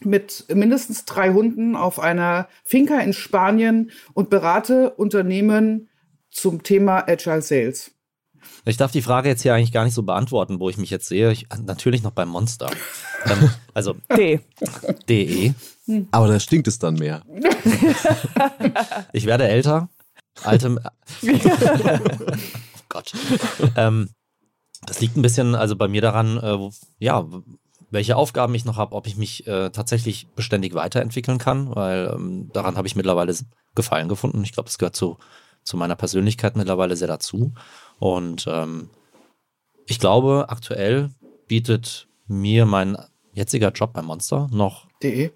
mit 0.00 0.44
mindestens 0.54 1.04
drei 1.04 1.32
Hunden 1.32 1.76
auf 1.76 1.98
einer 1.98 2.48
Finca 2.62 3.00
in 3.00 3.12
Spanien 3.12 3.90
und 4.12 4.30
berate 4.30 4.90
Unternehmen 4.90 5.88
zum 6.30 6.62
Thema 6.62 7.08
Agile 7.08 7.42
Sales. 7.42 7.90
Ich 8.64 8.76
darf 8.76 8.92
die 8.92 9.02
Frage 9.02 9.28
jetzt 9.28 9.42
hier 9.42 9.54
eigentlich 9.54 9.72
gar 9.72 9.84
nicht 9.84 9.94
so 9.94 10.02
beantworten, 10.02 10.60
wo 10.60 10.68
ich 10.68 10.78
mich 10.78 10.90
jetzt 10.90 11.08
sehe. 11.08 11.32
Ich, 11.32 11.46
natürlich 11.64 12.02
noch 12.02 12.10
beim 12.12 12.28
Monster. 12.28 12.70
Ähm, 13.26 13.50
also 13.72 13.96
D. 14.16 14.40
DE. 15.08 15.54
Aber 16.10 16.28
da 16.28 16.40
stinkt 16.40 16.68
es 16.68 16.78
dann 16.78 16.94
mehr. 16.94 17.22
Ich 19.12 19.26
werde 19.26 19.46
älter. 19.46 19.88
Alte. 20.42 20.76
oh 21.22 22.80
Gott. 22.88 23.12
Ähm, 23.76 24.10
das 24.86 25.00
liegt 25.00 25.16
ein 25.16 25.22
bisschen 25.22 25.54
also 25.54 25.76
bei 25.76 25.88
mir 25.88 26.00
daran, 26.00 26.38
äh, 26.38 26.58
wo, 26.58 26.72
ja, 26.98 27.24
welche 27.90 28.16
Aufgaben 28.16 28.54
ich 28.54 28.64
noch 28.64 28.76
habe, 28.76 28.94
ob 28.94 29.06
ich 29.06 29.16
mich 29.16 29.46
äh, 29.46 29.70
tatsächlich 29.70 30.26
beständig 30.34 30.74
weiterentwickeln 30.74 31.38
kann, 31.38 31.74
weil 31.74 32.12
ähm, 32.12 32.50
daran 32.52 32.76
habe 32.76 32.88
ich 32.88 32.96
mittlerweile 32.96 33.34
Gefallen 33.74 34.08
gefunden. 34.08 34.42
Ich 34.44 34.52
glaube, 34.52 34.68
es 34.68 34.78
gehört 34.78 34.96
zu, 34.96 35.18
zu 35.62 35.76
meiner 35.76 35.96
Persönlichkeit 35.96 36.56
mittlerweile 36.56 36.96
sehr 36.96 37.08
dazu. 37.08 37.52
Und 37.98 38.46
ähm, 38.48 38.90
ich 39.86 39.98
glaube, 39.98 40.46
aktuell 40.48 41.10
bietet 41.46 42.08
mir 42.26 42.66
mein 42.66 42.96
jetziger 43.34 43.70
Job 43.70 43.92
bei 43.92 44.02
Monster 44.02 44.48
noch 44.50 44.88
De. 45.02 45.30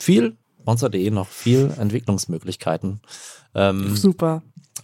viel, 0.00 0.36
Monster.de 0.64 1.10
noch 1.10 1.28
viel 1.28 1.72
Entwicklungsmöglichkeiten. 1.78 3.00
Ähm, 3.54 3.94
Super. 3.96 4.42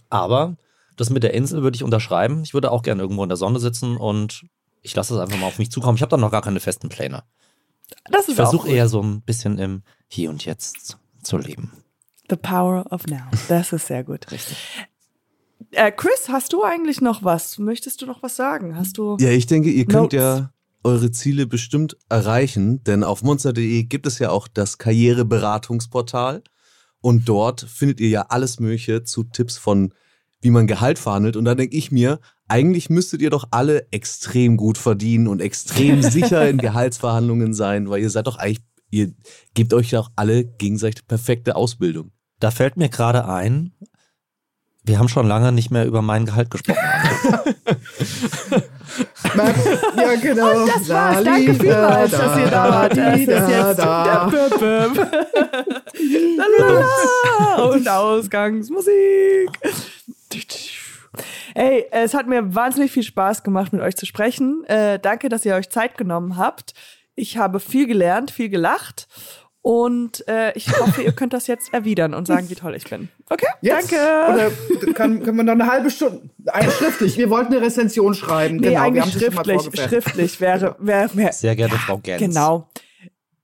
aber 0.09 0.55
das 0.95 1.09
mit 1.09 1.23
der 1.23 1.33
Insel 1.33 1.61
würde 1.61 1.75
ich 1.75 1.83
unterschreiben. 1.83 2.43
Ich 2.43 2.53
würde 2.53 2.71
auch 2.71 2.81
gerne 2.81 3.01
irgendwo 3.01 3.23
in 3.23 3.29
der 3.29 3.35
Sonne 3.37 3.59
sitzen 3.59 3.97
und 3.97 4.45
ich 4.81 4.95
lasse 4.95 5.13
es 5.15 5.19
einfach 5.19 5.37
mal 5.37 5.47
auf 5.47 5.59
mich 5.59 5.69
zukommen. 5.71 5.95
Ich 5.97 6.01
habe 6.01 6.09
da 6.11 6.17
noch 6.17 6.31
gar 6.31 6.41
keine 6.41 6.59
festen 6.59 6.89
Pläne. 6.89 7.23
Das 8.09 8.23
Ich 8.23 8.29
ist 8.33 8.39
auch 8.39 8.43
versuche 8.49 8.69
eher 8.69 8.87
so 8.87 9.01
ein 9.01 9.21
bisschen 9.21 9.57
im 9.59 9.83
Hier 10.07 10.29
und 10.29 10.45
Jetzt 10.45 10.97
zu 11.21 11.37
leben. 11.37 11.71
The 12.29 12.35
power 12.37 12.85
of 12.91 13.05
now. 13.07 13.21
Das 13.49 13.73
ist 13.73 13.87
sehr 13.87 14.03
gut. 14.03 14.25
Äh, 15.71 15.91
Chris, 15.91 16.29
hast 16.29 16.53
du 16.53 16.63
eigentlich 16.63 17.01
noch 17.01 17.23
was? 17.23 17.57
Möchtest 17.59 18.01
du 18.01 18.05
noch 18.05 18.23
was 18.23 18.35
sagen? 18.35 18.75
Hast 18.75 18.97
du? 18.97 19.17
Ja, 19.19 19.29
ich 19.29 19.45
denke, 19.47 19.69
ihr 19.69 19.85
könnt 19.85 20.13
Notes. 20.13 20.19
ja 20.19 20.51
eure 20.85 21.11
Ziele 21.11 21.47
bestimmt 21.47 21.97
erreichen, 22.09 22.83
denn 22.83 23.03
auf 23.03 23.23
monster.de 23.23 23.83
gibt 23.83 24.05
es 24.05 24.19
ja 24.19 24.29
auch 24.29 24.47
das 24.47 24.77
Karriereberatungsportal 24.77 26.43
und 27.01 27.27
dort 27.27 27.61
findet 27.61 27.99
ihr 27.99 28.09
ja 28.09 28.21
alles 28.29 28.59
Mögliche 28.59 29.03
zu 29.03 29.23
Tipps 29.23 29.57
von, 29.57 29.93
wie 30.41 30.51
man 30.51 30.67
Gehalt 30.67 30.99
verhandelt. 30.99 31.37
Und 31.37 31.45
da 31.45 31.55
denke 31.55 31.75
ich 31.75 31.91
mir, 31.91 32.19
eigentlich 32.47 32.91
müsstet 32.91 33.21
ihr 33.23 33.31
doch 33.31 33.47
alle 33.49 33.87
extrem 33.91 34.57
gut 34.57 34.77
verdienen 34.77 35.27
und 35.27 35.41
extrem 35.41 36.01
sicher 36.11 36.47
in 36.47 36.59
Gehaltsverhandlungen 36.59 37.55
sein, 37.55 37.89
weil 37.89 38.01
ihr 38.01 38.11
seid 38.11 38.27
doch 38.27 38.37
eigentlich, 38.37 38.63
ihr 38.91 39.11
gebt 39.55 39.73
euch 39.73 39.89
doch 39.89 40.11
alle 40.15 40.45
gegenseitig 40.45 41.07
perfekte 41.07 41.55
Ausbildung. 41.55 42.11
Da 42.39 42.51
fällt 42.51 42.77
mir 42.77 42.89
gerade 42.89 43.27
ein, 43.27 43.73
wir 44.83 44.99
haben 44.99 45.09
schon 45.09 45.27
lange 45.27 45.51
nicht 45.51 45.71
mehr 45.71 45.87
über 45.87 46.03
mein 46.03 46.27
Gehalt 46.27 46.51
gesprochen. 46.51 46.77
Ja, 49.37 50.15
genau. 50.21 50.65
Das 50.65 50.89
war's. 50.89 51.23
Danke 51.23 51.53
vielmals, 51.53 52.11
dass 52.11 52.37
ihr 52.37 52.47
da 52.47 52.69
wart. 52.69 52.97
Das 52.97 53.19
ist 53.19 53.27
jetzt 53.27 53.77
der 53.79 54.29
Böp. 54.59 55.07
Und 57.73 57.87
Ausgangsmusik. 57.87 59.49
Hey, 61.53 61.85
es 61.91 62.13
hat 62.13 62.27
mir 62.27 62.53
wahnsinnig 62.53 62.91
viel 62.91 63.03
Spaß 63.03 63.43
gemacht, 63.43 63.71
mit 63.71 63.81
euch 63.81 63.95
zu 63.95 64.05
sprechen. 64.05 64.65
Äh, 64.65 64.99
danke, 64.99 65.29
dass 65.29 65.45
ihr 65.45 65.55
euch 65.55 65.69
Zeit 65.69 65.97
genommen 65.97 66.37
habt. 66.37 66.73
Ich 67.15 67.37
habe 67.37 67.61
viel 67.61 67.87
gelernt, 67.87 68.31
viel 68.31 68.49
gelacht. 68.49 69.07
Und 69.65 70.27
äh, 70.27 70.55
ich 70.55 70.69
hoffe, 70.79 71.01
ihr 71.01 71.11
könnt 71.11 71.33
das 71.33 71.47
jetzt 71.47 71.73
erwidern 71.73 72.13
und 72.13 72.27
sagen, 72.27 72.51
wie 72.51 72.53
toll 72.53 72.75
ich 72.75 72.87
bin. 72.87 73.09
Okay, 73.31 73.47
Jetzt? 73.61 73.91
danke. 73.91 73.95
Oder 74.31 74.93
kann, 74.93 75.23
können 75.23 75.37
wir 75.37 75.43
noch 75.43 75.53
eine 75.53 75.65
halbe 75.65 75.89
Stunde? 75.89 76.29
Ein, 76.45 76.69
schriftlich. 76.69 77.17
Wir 77.17 77.31
wollten 77.31 77.51
eine 77.51 77.65
Rezension 77.65 78.13
schreiben. 78.13 78.57
nee, 78.57 78.67
genau, 78.67 78.75
wir 78.75 78.81
eigentlich 78.83 79.33
mal 79.33 79.43
schriftlich. 79.43 79.81
Schriftlich 79.81 80.39
wäre, 80.39 80.75
wäre, 80.77 81.09
wäre 81.15 81.33
Sehr 81.33 81.55
geehrte 81.55 81.77
Frau 81.77 81.97
Gens. 81.97 82.19
genau. 82.19 82.69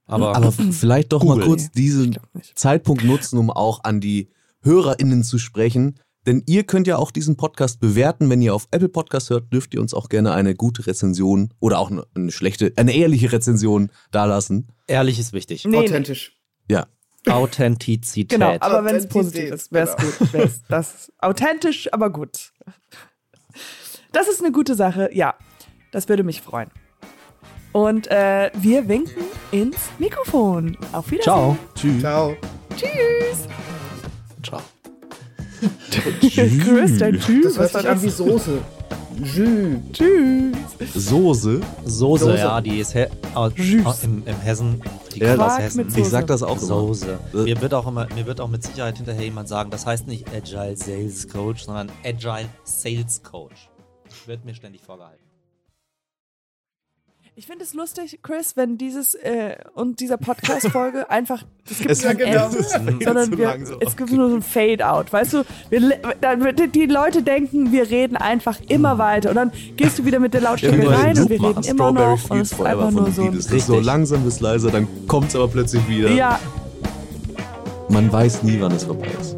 Aber, 0.05 0.35
Aber 0.35 0.51
vielleicht 0.71 1.11
doch 1.11 1.23
mal 1.23 1.33
Google. 1.33 1.47
kurz 1.47 1.71
diesen. 1.71 2.19
Zeitpunkt 2.53 3.03
nutzen, 3.03 3.39
um 3.39 3.49
auch 3.49 3.83
an 3.83 3.99
die 3.99 4.29
HörerInnen 4.61 5.23
zu 5.23 5.39
sprechen. 5.39 5.99
Denn 6.27 6.43
ihr 6.45 6.63
könnt 6.63 6.87
ja 6.87 6.97
auch 6.97 7.11
diesen 7.11 7.35
Podcast 7.35 7.79
bewerten. 7.79 8.29
Wenn 8.29 8.41
ihr 8.41 8.53
auf 8.53 8.67
Apple 8.71 8.89
Podcast 8.89 9.29
hört, 9.29 9.51
dürft 9.51 9.73
ihr 9.73 9.81
uns 9.81 9.93
auch 9.93 10.09
gerne 10.09 10.33
eine 10.33 10.55
gute 10.55 10.85
Rezension 10.85 11.53
oder 11.59 11.79
auch 11.79 11.89
eine, 11.89 12.05
eine 12.15 12.31
schlechte, 12.31 12.73
eine 12.75 12.93
ehrliche 12.95 13.31
Rezension 13.31 13.91
dalassen. 14.11 14.67
ehrlich 14.87 15.19
ist 15.19 15.33
wichtig. 15.33 15.65
Nee, 15.65 15.71
nee. 15.71 15.77
Authentisch. 15.85 16.37
Ja. 16.69 16.87
Authentizität. 17.27 18.29
Genau, 18.29 18.55
aber 18.59 18.83
wenn 18.83 18.95
es 18.95 19.07
positiv 19.07 19.51
ist, 19.51 19.71
wäre 19.71 19.89
es 19.89 19.95
genau. 19.95 20.11
gut. 20.17 20.33
Wär's, 20.33 20.61
das 20.69 20.93
ist 20.93 21.13
authentisch, 21.19 21.93
aber 21.93 22.09
gut. 22.09 22.51
Das 24.11 24.27
ist 24.27 24.41
eine 24.41 24.51
gute 24.51 24.75
Sache, 24.75 25.09
ja. 25.13 25.35
Das 25.91 26.09
würde 26.09 26.23
mich 26.23 26.41
freuen. 26.41 26.71
Und 27.73 28.07
äh, 28.07 28.51
wir 28.55 28.87
winken 28.87 29.23
ins 29.51 29.77
Mikrofon. 29.97 30.77
Auf 30.91 31.11
Wiedersehen. 31.11 31.23
Ciao. 31.23 31.57
Tschüss. 31.75 32.01
Ciao. 32.01 32.35
Tschüss. 32.75 33.47
Ciao. 34.43 34.61
Chris, 36.21 36.97
dein 36.97 37.19
Tschüss. 37.19 37.55
Das 37.55 37.57
hört 37.57 37.57
Was 37.57 37.73
war 37.73 37.81
sich 37.81 37.89
an 37.89 38.01
wie 38.03 38.09
Soße. 38.09 38.59
Tschüss. 39.93 40.55
Soße. 40.93 41.61
Soße, 41.85 42.25
Soße. 42.25 42.37
ja, 42.37 42.61
die 42.61 42.79
ist 42.79 42.93
he 42.93 43.05
aus, 43.35 43.51
Jus. 43.55 43.85
aus, 43.85 44.03
im, 44.03 44.23
im 44.25 44.39
Hessen. 44.39 44.81
Die 45.13 45.19
Ja, 45.19 45.35
aus 45.37 45.59
Hessen. 45.59 45.87
Ich 45.95 46.07
sag 46.07 46.27
das 46.27 46.43
auch 46.43 46.57
immer. 46.57 46.65
Soße. 46.65 47.19
Äh. 47.33 47.37
Mir 47.37 47.61
wird 47.61 47.73
auch 47.73 47.87
immer, 47.87 48.07
mir 48.15 48.25
wird 48.25 48.41
auch 48.41 48.47
mit 48.47 48.63
Sicherheit 48.63 48.97
hinterher 48.97 49.23
jemand 49.25 49.47
sagen, 49.47 49.69
das 49.69 49.85
heißt 49.85 50.07
nicht 50.07 50.27
Agile 50.33 50.75
Sales 50.77 51.27
Coach, 51.27 51.63
sondern 51.63 51.91
Agile 52.03 52.47
Sales 52.63 53.21
Coach. 53.23 53.69
Wird 54.25 54.45
mir 54.45 54.53
ständig 54.55 54.81
vorgehalten. 54.81 55.23
Ich 57.37 57.47
finde 57.47 57.63
es 57.63 57.73
lustig, 57.73 58.19
Chris, 58.21 58.57
wenn 58.57 58.77
dieses 58.77 59.15
äh, 59.15 59.55
und 59.73 60.01
dieser 60.01 60.17
Podcast-Folge 60.17 61.09
einfach, 61.09 61.45
es 61.69 61.77
gibt 61.77 61.91
Es 61.91 62.03
Ende, 62.03 62.27
es 62.27 62.73
wird 62.73 63.03
sondern 63.03 63.37
wir, 63.37 63.47
langsam. 63.47 63.77
es 63.79 63.95
gibt 63.95 64.11
nur 64.11 64.29
so 64.29 64.35
ein 64.35 64.41
Fade-out, 64.41 65.13
weißt 65.13 65.33
du? 65.33 65.43
Wir, 65.69 65.97
dann 66.19 66.55
die 66.73 66.85
Leute 66.87 67.23
denken, 67.23 67.71
wir 67.71 67.89
reden 67.89 68.17
einfach 68.17 68.59
immer 68.67 68.97
weiter 68.97 69.29
und 69.29 69.37
dann 69.37 69.51
gehst 69.77 69.97
du 69.97 70.05
wieder 70.05 70.19
mit 70.19 70.33
der 70.33 70.41
Lautstärke 70.41 70.89
rein 70.89 71.17
und 71.17 71.29
wir 71.29 71.41
reden 71.41 71.55
machen. 71.55 71.63
immer 71.63 71.91
Strawberry 71.91 72.15
noch 72.17 72.29
und 72.31 72.41
es 72.41 72.51
ist 72.51 72.61
einfach 72.61 72.91
nur 72.91 73.11
so 73.11 73.21
ein, 73.23 73.39
so 73.39 73.79
langsam 73.79 74.25
bis 74.25 74.41
leiser, 74.41 74.69
dann 74.69 74.87
kommt 75.07 75.29
es 75.29 75.35
aber 75.35 75.47
plötzlich 75.47 75.87
wieder. 75.87 76.11
ja, 76.11 76.37
Man 77.87 78.11
weiß 78.11 78.43
nie, 78.43 78.59
wann 78.59 78.73
es 78.73 78.83
vorbei 78.83 79.07
ist. 79.19 79.37